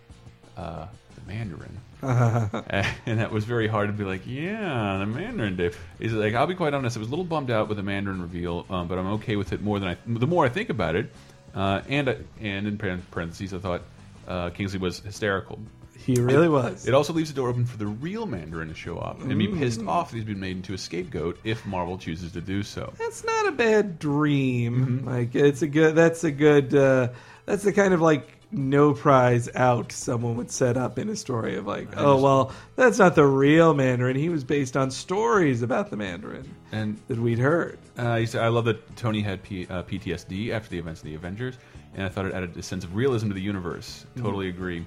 [0.57, 1.77] uh, the Mandarin.
[2.01, 5.79] and that was very hard to be like, yeah, the Mandarin, Dave.
[5.99, 8.21] He's like, I'll be quite honest, I was a little bummed out with the Mandarin
[8.21, 9.97] reveal, um, but I'm okay with it more than I.
[10.05, 11.11] The more I think about it,
[11.55, 12.09] uh, and
[12.39, 13.81] and in parentheses, I thought
[14.27, 15.59] uh, Kingsley was hysterical.
[15.97, 16.87] He really was.
[16.87, 19.47] It also leaves the door open for the real Mandarin to show up and be
[19.47, 22.93] pissed off that he's been made into a scapegoat if Marvel chooses to do so.
[22.97, 24.99] That's not a bad dream.
[24.99, 25.07] Mm-hmm.
[25.07, 25.95] Like it's a good.
[25.95, 26.75] That's a good.
[26.75, 27.09] Uh,
[27.45, 31.57] that's the kind of like no prize out someone would set up in a story
[31.57, 34.15] of like, oh just- well, that's not the real Mandarin.
[34.15, 37.79] He was based on stories about the Mandarin And that we'd heard.
[37.97, 41.05] uh, he said, I love that Tony had P uh, PTSD after the events of
[41.05, 41.57] the Avengers,
[41.95, 44.05] and I thought it added a sense of realism to the universe.
[44.17, 44.85] Totally agree.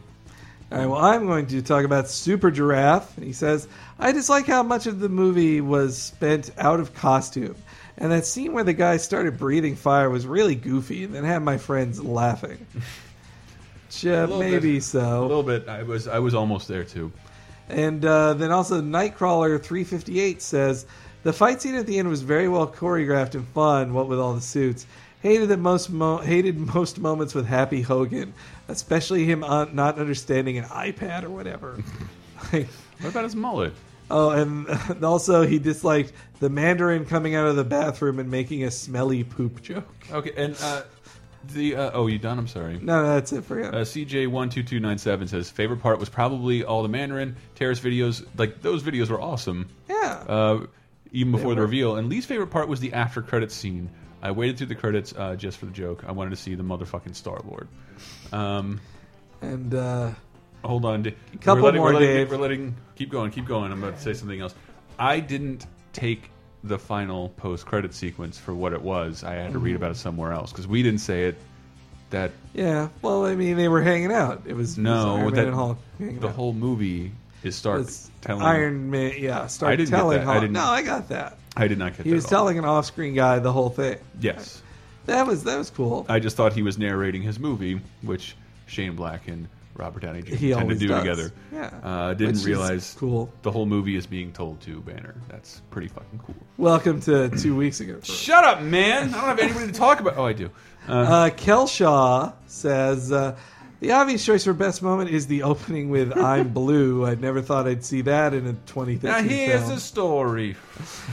[0.70, 3.16] All right, well, I'm going to talk about Super Giraffe.
[3.16, 3.66] He says,
[3.98, 7.54] I dislike how much of the movie was spent out of costume.
[7.96, 11.42] And that scene where the guy started breathing fire was really goofy and then had
[11.42, 12.66] my friends laughing.
[14.02, 14.82] Yeah, maybe bit.
[14.84, 15.20] so.
[15.20, 15.66] A little bit.
[15.66, 17.10] I was I was almost there too.
[17.70, 20.86] And uh, then also Nightcrawler 358 says
[21.22, 23.94] the fight scene at the end was very well choreographed and fun.
[23.94, 24.86] What with all the suits,
[25.22, 28.34] hated that most mo- hated most moments with Happy Hogan,
[28.68, 31.82] especially him un- not understanding an iPad or whatever.
[32.52, 32.68] like,
[33.00, 33.72] What about his mullet?
[34.10, 38.70] oh, and also he disliked the Mandarin coming out of the bathroom and making a
[38.70, 39.92] smelly poop joke.
[40.10, 40.82] Okay, and uh,
[41.52, 42.38] the uh, oh, you done?
[42.38, 42.78] I'm sorry.
[42.80, 43.74] No, no, that's it for him.
[43.74, 48.24] Uh, CJ12297 says favorite part was probably all the Mandarin Terrace videos.
[48.36, 49.68] Like those videos were awesome.
[49.88, 50.24] yeah.
[50.28, 50.66] uh,
[51.12, 51.96] even before the reveal.
[51.96, 53.88] And least favorite part was the after credit scene.
[54.22, 56.04] I waited through the credits uh, just for the joke.
[56.06, 57.68] I wanted to see the motherfucking Star Lord.
[58.32, 58.80] Um,
[59.40, 60.10] and uh,
[60.64, 62.30] hold on, D- Couple we're letting, more, we're letting, Dave.
[62.30, 63.70] We're letting keep going, keep going.
[63.72, 64.54] I'm about to say something else.
[64.98, 66.30] I didn't take
[66.64, 69.22] the final post credit sequence for what it was.
[69.24, 69.64] I had to Mm-hmm.
[69.64, 71.36] read about it somewhere else because we didn't say it.
[72.10, 74.42] That yeah, well, I mean, they were hanging out.
[74.46, 76.34] It was, it was no, Iron Man that Hulk the out.
[76.34, 77.12] whole movie
[77.44, 78.42] is start It's telling.
[78.42, 79.46] Iron Man, yeah.
[79.46, 80.18] Start I didn't telling.
[80.20, 80.40] I Hulk.
[80.40, 81.37] didn't- No, I got that.
[81.58, 83.98] I did not get He was telling an off-screen guy the whole thing.
[84.20, 84.62] Yes.
[85.06, 86.06] That was that was cool.
[86.08, 88.36] I just thought he was narrating his movie, which
[88.66, 90.34] Shane Black and Robert Downey Jr.
[90.34, 91.00] He tend to do does.
[91.00, 91.32] together.
[91.52, 91.70] Yeah.
[91.82, 93.32] Uh, didn't Which realize cool.
[93.42, 95.14] the whole movie is being told to Banner.
[95.28, 96.34] That's pretty fucking cool.
[96.58, 98.00] Welcome to two weeks ago.
[98.02, 99.08] Shut up, man!
[99.08, 100.16] I don't have anybody to talk about.
[100.18, 100.50] Oh, I do.
[100.88, 103.36] Uh, Uh, Kelshaw says uh,
[103.80, 107.66] the obvious choice for best moment is the opening with "I'm Blue." I never thought
[107.66, 109.74] I'd see that in a 2013 now here's film.
[109.74, 110.56] the story.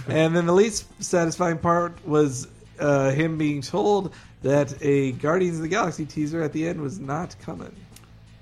[0.08, 2.48] And then the least satisfying part was
[2.80, 4.14] uh, him being told
[4.44, 7.74] that a Guardians of the Galaxy teaser at the end was not coming.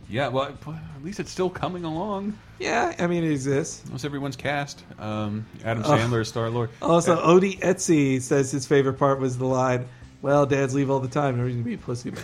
[0.09, 2.37] Yeah, well, at least it's still coming along.
[2.59, 3.81] Yeah, I mean it exists.
[3.85, 4.83] Almost everyone's cast.
[4.99, 5.89] Um, Adam Oh.
[5.89, 6.69] Sandler, Star Lord.
[6.81, 9.85] Also, Odie Etsy says his favorite part was the line,
[10.21, 11.37] "Well, dads leave all the time.
[11.37, 12.23] No reason to be a pussy about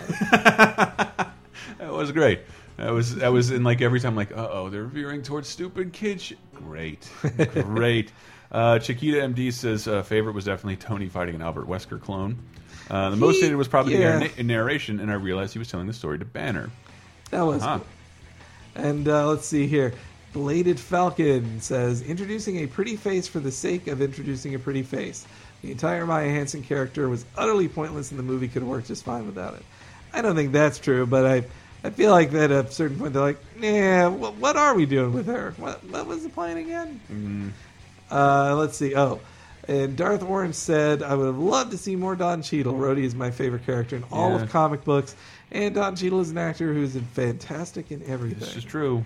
[1.20, 1.28] it."
[1.80, 2.42] That was great.
[2.78, 5.92] That was that was in like every time like uh oh they're veering towards stupid
[5.94, 6.32] kids.
[6.54, 7.10] Great,
[7.54, 8.12] great.
[8.52, 12.36] Uh, Chiquita MD says uh, favorite was definitely Tony fighting an Albert Wesker clone.
[12.90, 14.28] Uh, the most He- hated was probably yeah.
[14.36, 16.72] the narration, and I realized he was telling the story to Banner.
[17.30, 17.78] That was Huh.
[17.78, 18.84] cool.
[18.84, 19.94] And uh, let's see here.
[20.34, 25.28] Bladed Falcon says, introducing a pretty face for the sake of introducing a pretty face.
[25.62, 29.06] The entire Maya Hansen character was utterly pointless, and the movie could have worked just
[29.06, 29.64] fine without it.
[30.12, 31.44] I don't think that's true, but I,
[31.84, 34.86] I feel like that at a certain point they're like, "Yeah, what, what are we
[34.86, 35.54] doing with her?
[35.58, 37.54] What, what was the plan again?
[38.12, 38.96] Uh, let's see.
[38.96, 39.20] Oh,
[39.68, 42.74] and Darth Orange said, I would have loved to see more Don Cheadle.
[42.74, 44.42] Rhodey is my favorite character in all Yeah.
[44.44, 45.16] of comic books,
[45.52, 48.40] and Don Cheadle is an actor who's fantastic in everything.
[48.40, 49.06] This is true.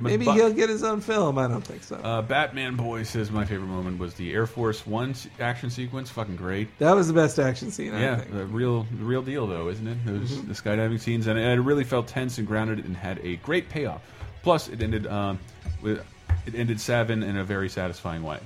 [0.00, 1.38] Maybe he'll get his own film.
[1.38, 1.96] I don't think so.
[1.96, 6.08] Uh, Batman Boy says my favorite moment was the Air Force One action sequence.
[6.10, 6.68] Fucking great.
[6.78, 7.94] that was the best action scene.
[7.94, 8.32] I Yeah, think.
[8.32, 9.98] the real, the real deal though, isn't it?
[10.06, 10.48] Those Mm-hmm.
[10.48, 14.00] the skydiving scenes, and it really felt tense and grounded, and had a great payoff.
[14.42, 15.38] Plus, it ended um,
[15.82, 16.04] with
[16.46, 18.38] it ended Savin in a very satisfying way.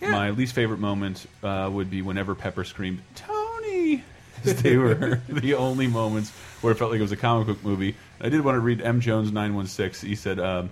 [0.00, 0.10] Yeah.
[0.10, 4.02] My least favorite moment uh, would be whenever Pepper screamed "Tony."
[4.44, 6.30] they were the only moments
[6.62, 7.94] where it felt like it was a comic book movie.
[8.20, 10.00] I did want to read M Jones nine one six.
[10.00, 10.38] He said.
[10.40, 10.70] Um,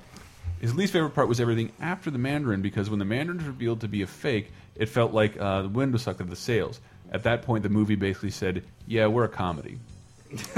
[0.61, 3.81] his least favorite part was everything after the Mandarin because when the Mandarin was revealed
[3.81, 6.37] to be a fake, it felt like uh, the wind was sucked out of the
[6.37, 6.81] sails.
[7.11, 9.79] At that point, the movie basically said, "Yeah, we're a comedy."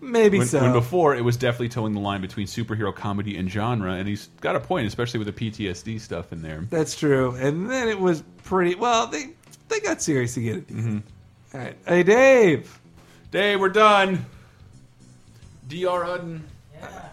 [0.00, 0.60] Maybe When, so.
[0.60, 4.26] when before, it was definitely towing the line between superhero comedy and genre, and he's
[4.40, 6.66] got a point, especially with the PTSD stuff in there.
[6.68, 7.34] That's true.
[7.36, 9.06] And then it was pretty well.
[9.06, 9.30] They
[9.68, 10.74] they got serious again at the.
[10.74, 10.98] Mm-hmm.
[11.54, 12.78] All right, hey Dave.
[13.30, 14.26] Dave, we're done.
[15.68, 16.04] Dr.
[16.04, 16.44] Hudden.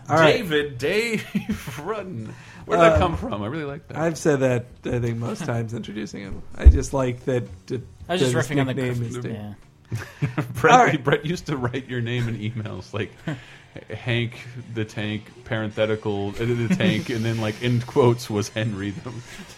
[0.09, 2.33] All right, David, Dave Rudden.
[2.65, 3.41] Where did that Uh, come from?
[3.43, 3.97] I really like that.
[3.97, 6.41] I've said that I think most times introducing him.
[6.57, 7.43] I just like that.
[7.67, 9.21] that I was just that his riffing on the nickname is yeah.
[9.21, 10.53] Dave.
[10.55, 11.03] Brett, All right.
[11.03, 13.11] Brett used to write your name in emails like
[13.89, 14.33] Hank
[14.73, 19.01] the Tank, parenthetical, uh, the tank, and then like in quotes was Henry, the,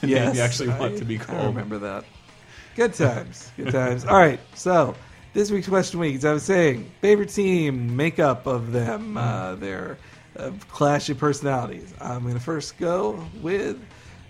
[0.01, 1.37] the name Yes, you actually want to be called.
[1.37, 1.55] I called.
[1.55, 2.05] remember that.
[2.75, 3.51] Good times.
[3.57, 4.05] Good times.
[4.05, 4.39] All right.
[4.55, 4.95] So
[5.33, 9.97] this week's question week, as I was saying, favorite team, makeup of them, uh, their
[10.37, 11.93] uh, clash of personalities.
[11.99, 13.79] I'm going to first go with.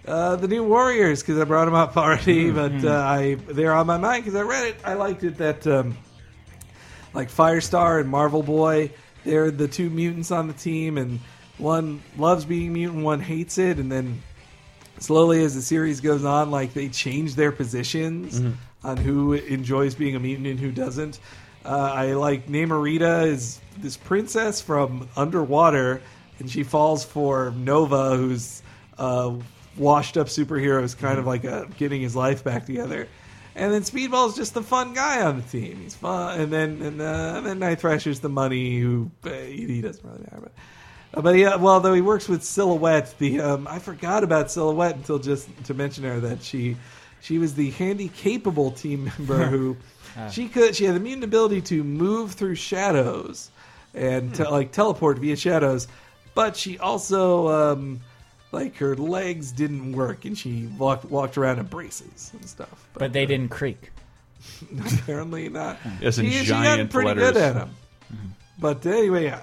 [0.06, 3.88] Uh, the new Warriors because I brought them up already, but uh, I they're on
[3.88, 4.76] my mind because I read it.
[4.84, 5.98] I liked it that um,
[7.14, 8.92] like Firestar and Marvel Boy,
[9.24, 11.22] they're the two mutants on the team, and
[11.58, 14.22] one loves being mutant, one hates it, and then
[15.00, 18.42] slowly as the series goes on, like they change their positions
[18.84, 21.20] on who enjoys being a mutant and who doesn't.
[21.66, 26.02] Uh, I like Namorita is this princess from underwater,
[26.40, 28.62] and she falls for Nova, who's
[28.98, 29.34] uh,
[29.78, 33.08] washed up superhero, is kind of like a, getting his life back together.
[33.56, 35.78] And then Speedball's just the fun guy on the team.
[35.78, 39.82] He's fun, and then and, uh, and then Night Thrasher's the money who uh, he
[39.82, 40.52] doesn't really matter, but.
[41.16, 44.96] Uh, but yeah, well, though he works with Silhouette, the um, I forgot about Silhouette
[44.96, 46.76] until just to mention her that she
[47.24, 49.78] she was the handy capable team member who
[50.30, 53.50] she could she had the mutant ability to move through shadows
[53.96, 55.88] and to, like teleport via shadows,
[56.36, 58.02] but she also um,
[58.52, 62.88] like her legs didn't work and she walked walked around in braces and stuff.
[62.94, 63.92] But they didn't creak.
[65.02, 65.78] apparently not.
[66.02, 67.34] Yes, in she, she giant got pretty letters.
[67.34, 67.76] good at them.
[68.60, 69.42] But anyway, yeah.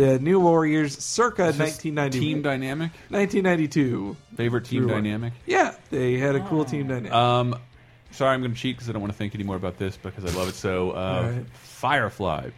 [0.00, 2.90] The New Warriors circa Is 1990, Team dynamic?
[3.10, 4.16] 1992.
[4.34, 5.04] Favorite team Through one.
[5.04, 5.34] dynamic?
[5.44, 7.12] Yeah, they had a cool team dynamic.
[7.12, 7.54] Um,
[8.10, 10.24] sorry, I'm going to cheat because I don't want to think anymore about this because
[10.24, 10.92] I love it so.
[10.92, 11.46] Uh, All right.
[11.52, 12.48] Firefly.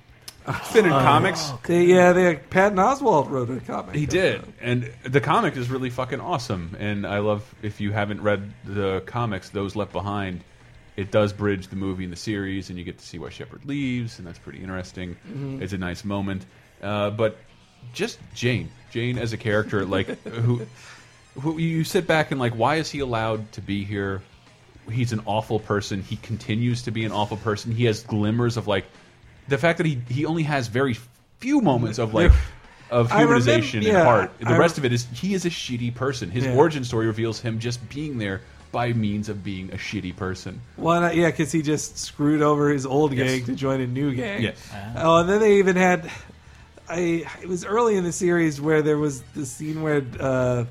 [0.47, 1.53] It's been in comics.
[1.64, 3.97] they, yeah, they Patton Oswalt wrote a comic.
[3.97, 6.76] He did, and the comic is really fucking awesome.
[6.78, 10.45] And I love if you haven't read the comics, those left behind.
[10.97, 13.64] It does bridge the movie and the series, and you get to see why Shepard
[13.64, 15.16] leaves, and that's pretty interesting.
[15.61, 16.45] It's a nice moment,
[16.83, 17.37] uh, but
[17.95, 20.66] just Jane, Jane as a character, like who,
[21.41, 24.22] who you sit back and like, why is he allowed to be here?
[24.91, 26.03] He's an awful person.
[26.03, 27.72] He continues to be an awful person.
[27.72, 28.85] He has glimmers of like
[29.49, 30.97] the fact that he he only has very
[31.39, 32.33] few moments of like
[32.91, 34.33] of I remember- humanization and yeah, heart.
[34.41, 36.30] The I rest of it is he is a shitty person.
[36.30, 36.55] His Yeah.
[36.57, 38.41] origin story reveals him just being there
[38.72, 40.61] by means of being a shitty person.
[40.76, 41.14] Why not?
[41.14, 43.30] Yeah, because he just screwed over his old Yes.
[43.30, 44.43] gang to join a new gang.
[44.43, 44.68] Yes.
[44.97, 46.11] Oh, and then they even had.
[46.89, 50.64] I it was early in the series where there was the scene where uh,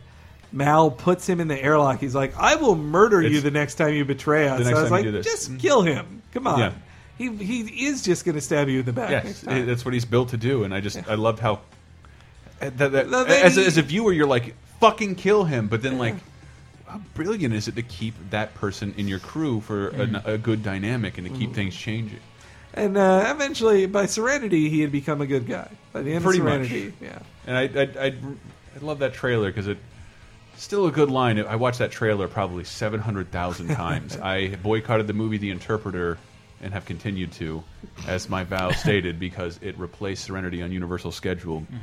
[0.52, 2.00] Mal puts him in the airlock.
[2.00, 4.82] He's like, "I will murder you the next time you betray us." The next I
[4.82, 5.26] was time like, you do this.
[5.26, 6.22] "Just kill him!
[6.34, 6.72] Come on." Yeah.
[7.18, 9.12] He he is just going to stab you in the back.
[9.26, 11.62] Yes, that's what he's built to do, and I just I loved how
[12.60, 15.82] that, that, No, they- as, a, as a viewer you're like fucking kill him, but
[15.82, 16.16] then like
[16.88, 20.62] how brilliant is it to keep that person in your crew for a, a good
[20.64, 21.42] dynamic and to Mm-hmm.
[21.42, 22.20] keep things changing?
[22.74, 25.70] And uh, eventually, by Serenity, he had become a good guy.
[25.92, 26.68] By the end Pretty of much.
[26.68, 27.20] Serenity, yeah.
[27.46, 29.78] And I I, I, I love that trailer because it
[30.56, 31.40] still a good line.
[31.40, 34.18] I watched that trailer probably seven hundred thousand times.
[34.22, 36.18] I boycotted the movie The Interpreter
[36.62, 37.64] and have continued to,
[38.08, 41.66] as my vow stated, because it replaced Serenity on Universal schedule.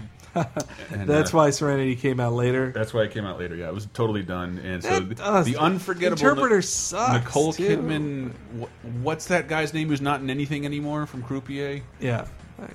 [0.93, 2.71] And, That's uh, why Serenity came out later.
[2.71, 3.57] That's why it came out later.
[3.57, 4.59] Yeah, it was totally done.
[4.59, 7.77] And so That the, does- the unforgettable Interpreter sucks, Nicole too.
[7.77, 8.33] Kidman.
[8.61, 11.81] wh- What's that guy's name who's not in anything anymore from Croupier?
[11.99, 12.27] Yeah.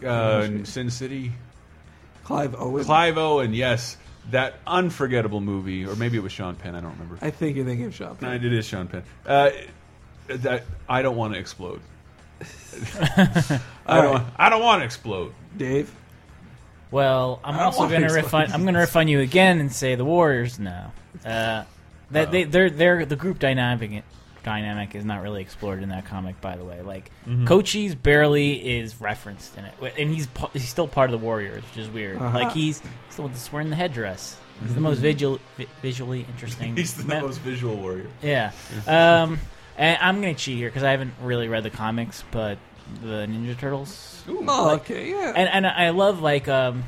[0.03, 1.31] Uh, in Sin City.
[2.25, 2.83] Clive Owen.
[2.83, 3.53] Clive Owen.
[3.53, 3.95] Yes,
[4.31, 6.75] that unforgettable movie, or maybe it was Sean Penn.
[6.75, 7.17] I don't remember.
[7.21, 8.29] I think you're thinking of Sean Penn.
[8.29, 9.03] No, it is Sean Penn.
[9.25, 9.51] Uh,
[10.27, 11.81] that I don't want to explode.
[13.85, 14.23] I don't.
[14.37, 15.33] I don't want to explode.
[15.57, 15.93] Dave?
[16.91, 18.51] Well, I'm don't also want going to to riff on.
[18.51, 20.59] I'm going to riff on you again and say the Warriors.
[20.59, 20.91] No,
[21.25, 21.63] uh,
[22.11, 24.03] that they they're they're the group dynamic
[24.43, 26.39] dynamic is not really explored in that comic.
[26.41, 27.45] By the way, like Mm-hmm.
[27.47, 31.63] Cochise barely is referenced in it, and he's pa- he's still part of the Warriors,
[31.63, 32.17] which is weird.
[32.17, 32.37] Uh-huh.
[32.37, 34.37] Like he's he's the one that's wearing the headdress.
[34.61, 36.75] He's the most visual, vi- visually interesting.
[36.77, 38.07] He's the me- most visual warrior.
[38.21, 38.51] yeah.
[38.87, 39.39] Um,
[39.77, 42.57] and I'm gonna cheat here because I haven't really read the comics, but
[43.01, 44.23] the Ninja Turtles.
[44.27, 45.33] Oh, okay, yeah.
[45.35, 46.83] And and I love like um,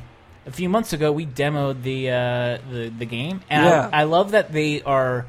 [0.46, 3.90] a few months ago we demoed the uh, the the game, and Yeah.
[3.92, 5.26] I, I love that they are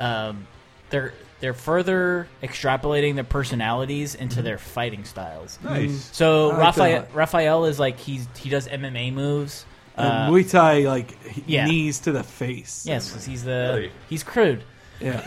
[0.00, 0.46] um,
[0.90, 5.58] they're they're further extrapolating their personalities into their fighting styles.
[5.62, 6.08] Nice.
[6.12, 7.08] So like Raphael.
[7.12, 9.64] Raphael is like he's he does MMA moves.
[9.98, 11.16] And Uh, Muay Thai like
[11.46, 11.66] yeah.
[11.66, 12.84] knees to the face.
[12.86, 13.92] yes, 'cause he's the Really?
[14.10, 14.62] he's crude.
[15.00, 15.20] Yeah.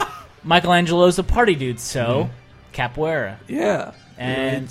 [0.00, 0.04] Uh,
[0.44, 2.30] Michelangelo's a party dude, so
[2.72, 3.36] capoeira.
[3.48, 3.92] yeah.
[4.16, 4.68] And-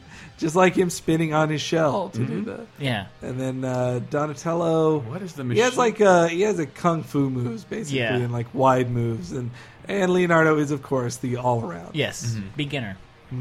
[0.38, 2.66] just like him spinning on his shell to do that.
[2.78, 4.98] Yeah, And then uh, Donatello.
[4.98, 5.78] What is the He has machine?
[5.78, 8.16] like uh he has a kung fu moves basically Yeah.
[8.16, 9.50] and like wide moves and
[9.88, 11.94] and Leonardo is of course the all around.
[11.94, 12.98] yes, beginner.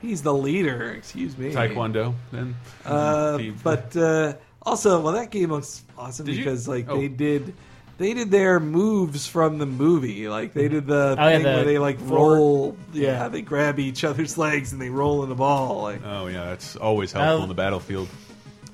[0.00, 0.90] He's the leader.
[0.92, 1.52] Excuse me.
[1.52, 2.14] Taekwondo.
[2.32, 2.56] Then.
[2.84, 6.96] Uh, The- but uh, also, well, that game looks awesome Did you- because like oh.
[6.98, 7.54] they did.
[7.98, 11.48] They did their moves from the movie, like they did the Oh, yeah, thing the
[11.50, 12.76] where they like forward- roll.
[12.92, 13.28] Yeah, Yeah.
[13.28, 15.82] they grab each other's legs and they roll in the ball.
[15.82, 17.42] Like Oh yeah, that's always helpful Oh.
[17.42, 18.08] in the battlefield.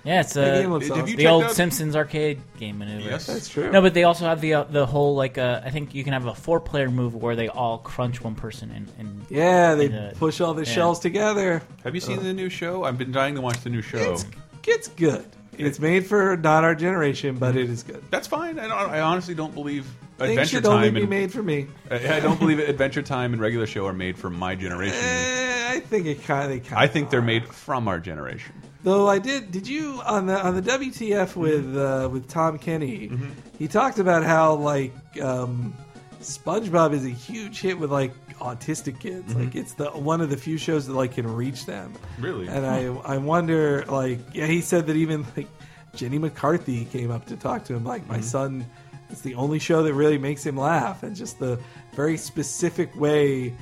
[0.05, 1.09] Yeah, it's that game uh, looks Have awesome.
[1.09, 3.11] you the checked old out- Simpsons arcade game maneuver.
[3.11, 3.27] Yes.
[3.27, 3.71] That's true.
[3.71, 6.14] No, but they also have the uh, the whole like uh, I think you can
[6.14, 9.89] have a four player move where they all crunch one person and, and yeah, they
[9.89, 10.12] Yeah.
[10.16, 10.73] push all the Yeah.
[10.73, 11.61] shells together.
[11.85, 12.85] Have you seen the new show?
[12.85, 14.12] I've been dying to watch the new show.
[14.12, 14.25] It's
[14.66, 15.27] it's good.
[15.66, 18.02] It's made for not our generation, but it is good.
[18.11, 18.59] That's fine.
[18.59, 19.84] I, don't, I honestly don't believe
[20.18, 21.66] Things Adventure should only Time be and made for me.
[21.90, 24.98] I I don't believe Adventure Time and regular show are made for my generation.
[25.00, 26.72] Eh, I think it kind of.
[26.72, 28.52] I think they're made from our generation.
[28.82, 33.09] Though I did, did you on the on the WTF with uh, with Tom Kenny?
[33.09, 33.28] Mm-hmm.
[33.59, 35.74] He talked about how like um,
[36.21, 39.35] SpongeBob is a huge hit with like autistic kids.
[39.35, 41.93] Like it's the one of the few shows that like can reach them.
[41.93, 42.23] Mm-hmm.
[42.23, 42.49] Really?
[42.49, 45.49] And I I wonder like yeah he said that even like
[45.95, 48.12] Jenny McCarthy came up to talk to him like Mm-hmm.
[48.12, 48.66] my son.
[49.11, 51.59] It's the only show that really makes him laugh, and just the
[51.95, 53.55] very specific way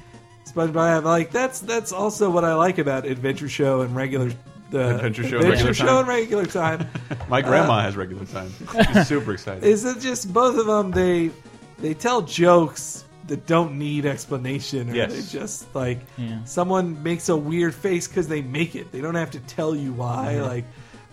[0.47, 1.05] SpongeBob.
[1.05, 4.33] Like that's that's also what I like about Adventure Show and regular
[4.71, 5.99] the Adventure Show Adventure Regular Show Time.
[5.99, 6.89] and regular time.
[7.29, 8.51] My grandma has regular time.
[8.93, 9.63] She's super excited.
[9.75, 10.91] is it just both of them?
[10.91, 11.31] They
[11.79, 15.13] they tell jokes that don't need explanation, or Yes.
[15.13, 16.45] they just like Yeah.
[16.45, 18.93] someone makes a weird face because they make it.
[18.93, 20.35] They don't have to tell you why.
[20.35, 20.45] Mm-hmm.
[20.47, 20.65] Like,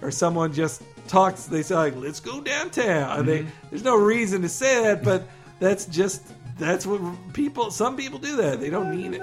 [0.01, 1.45] or someone just talks.
[1.45, 3.45] They say like, "Let's go downtown." And Mm-hmm.
[3.45, 5.28] They there's no reason to say that, but
[5.59, 6.22] that's just
[6.59, 7.01] that's what
[7.34, 7.72] people.
[7.72, 8.59] Some people do that.
[8.59, 9.22] They don't mean it.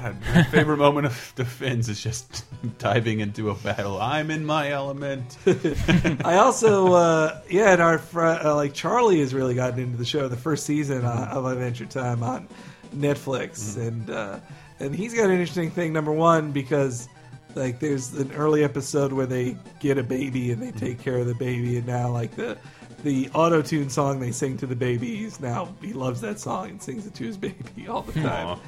[0.00, 2.44] God, my favorite moment of the Finns is just
[2.78, 4.00] diving into a battle.
[4.00, 5.36] I'm in my element.
[6.24, 10.04] I also, uh, yeah, and our fr- uh, like Charlie has really gotten into the
[10.04, 10.28] show.
[10.28, 12.48] The first season uh, of Adventure Time on
[12.94, 14.40] Netflix, and uh,
[14.78, 15.92] and he's got an interesting thing.
[15.92, 17.08] Number one, because
[17.54, 21.26] like there's an early episode where they get a baby and they take care of
[21.26, 22.56] the baby, and now like the
[23.02, 26.82] the auto tune song they sing to the babies now he loves that song and
[26.82, 28.46] sings it to his baby all the time.
[28.46, 28.58] Aw.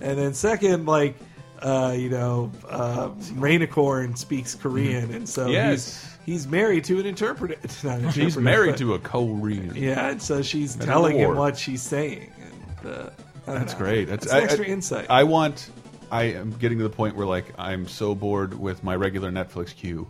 [0.00, 1.16] And then second, like.
[1.62, 6.16] Uh, you know, uh, Rainicorn speaks Korean, and so Yes.
[6.24, 7.52] he's he's married to an interpreter.
[7.62, 9.74] An She's interpreter, married but- to a Korean.
[9.76, 12.32] yeah, and so she's That's telling him what she's saying.
[12.82, 13.10] And, uh,
[13.44, 13.78] That's know.
[13.78, 14.06] great.
[14.06, 15.06] That's It's I- extra I- insight.
[15.10, 15.68] I want.
[16.10, 19.74] I am getting to the point where like I'm so bored with my regular Netflix
[19.76, 20.06] queue.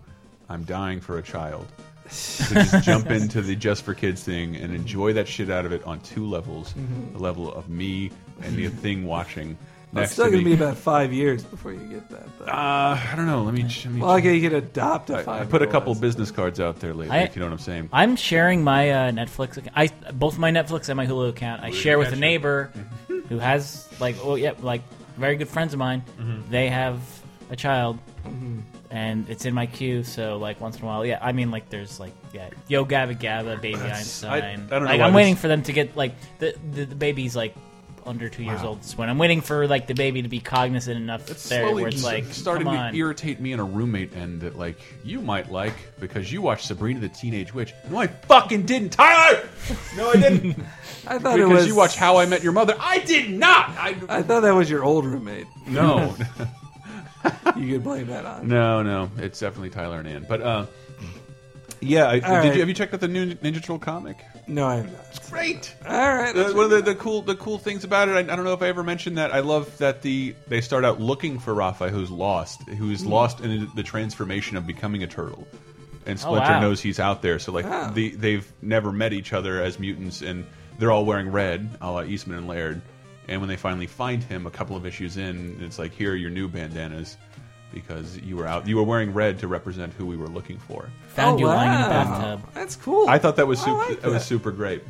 [0.48, 1.66] I'm dying for a child.
[2.04, 5.72] to just jump into the just for kids thing and enjoy that shit out of
[5.72, 6.74] it on two levels:
[7.12, 8.12] the level of me
[8.42, 9.58] and the thing watching
[9.92, 10.56] it's next still to going to me.
[10.56, 12.38] be about five years before you get that.
[12.38, 12.44] Though.
[12.46, 13.42] uh, I don't know.
[13.42, 13.62] Let me.
[13.64, 15.46] Let me well, okay, you can adopt a I, five.
[15.46, 17.58] I put a couple business cards out there lately, I- if you know what I'm
[17.58, 17.88] saying.
[17.92, 19.56] I'm sharing my uh, Netflix.
[19.56, 19.72] Account.
[19.76, 21.62] I both my Netflix and my Hulu account.
[21.62, 22.70] I share with a neighbor
[23.28, 24.82] who has like oh yeah like
[25.16, 26.02] very good friends of mine.
[26.18, 26.50] Mm-hmm.
[26.50, 26.98] They have
[27.50, 27.98] a child,
[28.90, 30.02] and it's in my queue.
[30.04, 31.18] So like once in a while, yeah.
[31.20, 34.32] I mean like there's like yeah, Yo Gabba Gabba, Baby That's- Einstein.
[34.32, 36.54] I- I don't know like why I'm this- waiting for them to get like the
[36.72, 37.54] the, the baby's like
[38.06, 38.68] under two years Wow.
[38.68, 38.76] old.
[38.78, 39.10] at this point.
[39.10, 42.04] I'm waiting for like the baby to be cognizant enough It's there slowly where it's
[42.04, 42.94] like starting come to on.
[42.94, 47.00] irritate me and a roommate end that like you might like because you watched Sabrina
[47.00, 47.72] the Teenage Witch.
[47.90, 49.48] No, I fucking didn't, Tyler.
[49.96, 50.56] No, I didn't.
[51.06, 52.74] I thought it because was you watch How I Met Your Mother.
[52.80, 53.70] I did not.
[53.70, 55.46] I, I thought that was your old roommate.
[55.68, 56.14] no,
[57.56, 58.48] You could blame that on.
[58.48, 59.10] no, no.
[59.18, 60.26] It's definitely Tyler and Ann.
[60.28, 60.66] But uh,
[61.80, 62.08] yeah.
[62.08, 62.54] I, did right.
[62.54, 64.18] you have you checked out the new Ninja Turtle comic?
[64.50, 65.06] No, I'm not.
[65.10, 65.74] It's Great.
[65.86, 66.36] All right.
[66.36, 68.52] Uh, one of the, the cool the cool things about it, I, I don't know
[68.52, 69.32] if I ever mentioned that.
[69.32, 73.08] I love that the they start out looking for Raphael, who's lost, who's Hmm.
[73.10, 75.46] lost in the transformation of becoming a turtle,
[76.06, 76.60] and Splinter wow.
[76.60, 77.38] knows he's out there.
[77.38, 77.90] So like Wow.
[77.90, 80.44] the, they've never met each other as mutants, and
[80.78, 82.82] they're all wearing red, a la Eastman and Laird.
[83.28, 86.16] And when they finally find him, a couple of issues in, it's like here are
[86.16, 87.16] your new bandanas.
[87.72, 90.88] Because you were out, you were wearing red to represent who we were looking for.
[91.08, 91.88] Found oh, you lying in a wow.
[91.88, 92.54] bathtub.
[92.54, 93.08] That's cool.
[93.08, 93.76] I thought that was I super.
[93.76, 94.82] like that was super great.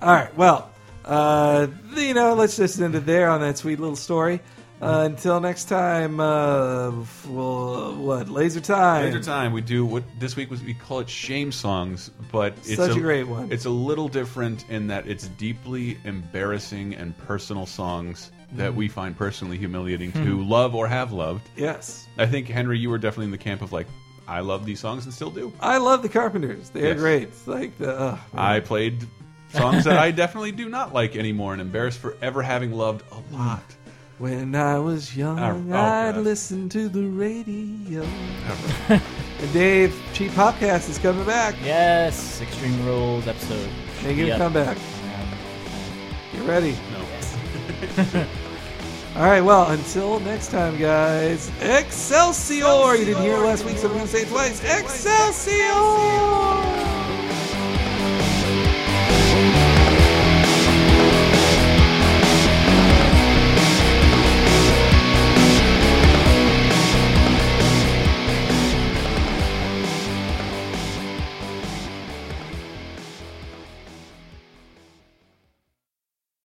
[0.00, 0.36] All right.
[0.36, 0.70] Well,
[1.04, 4.40] uh, you know, let's just end it there on that sweet little story.
[4.80, 6.90] Uh, until next time, uh,
[7.26, 8.28] we'll, what?
[8.28, 9.06] Laser time.
[9.06, 9.52] Laser time.
[9.54, 10.62] We do what this week was.
[10.62, 13.50] We call it shame songs, but it's Such a great one.
[13.50, 19.16] It's a little different in that it's deeply embarrassing and personal songs that we find
[19.16, 21.48] personally humiliating to love or have loved.
[21.56, 22.06] Yes.
[22.18, 23.86] I think Henry, you were definitely in the camp of like,
[24.28, 25.52] I love these songs and still do.
[25.60, 26.70] I love the Carpenters.
[26.70, 26.98] They're Yes.
[26.98, 27.22] great.
[27.24, 27.96] It's like the.
[27.98, 29.06] Uh, I played
[29.52, 33.34] songs that I definitely do not like anymore and embarrassed for ever having loved a
[33.36, 33.62] lot.
[34.18, 36.24] when I was young, Oh, oh, I'd God.
[36.24, 38.02] listen to the radio.
[38.88, 41.54] and Dave, Cheap Popcast is coming back.
[41.62, 43.68] Yes, Extreme Rules episode.
[44.02, 44.38] Make it Yep.
[44.38, 44.78] come back.
[46.32, 46.72] Get ready.
[46.92, 47.05] No.
[49.16, 51.50] All right, well, until next time, guys.
[51.60, 52.96] Excelsior!
[52.96, 54.62] You didn't hear last week, so I'm going to say it twice.
[54.62, 55.62] Excelsior!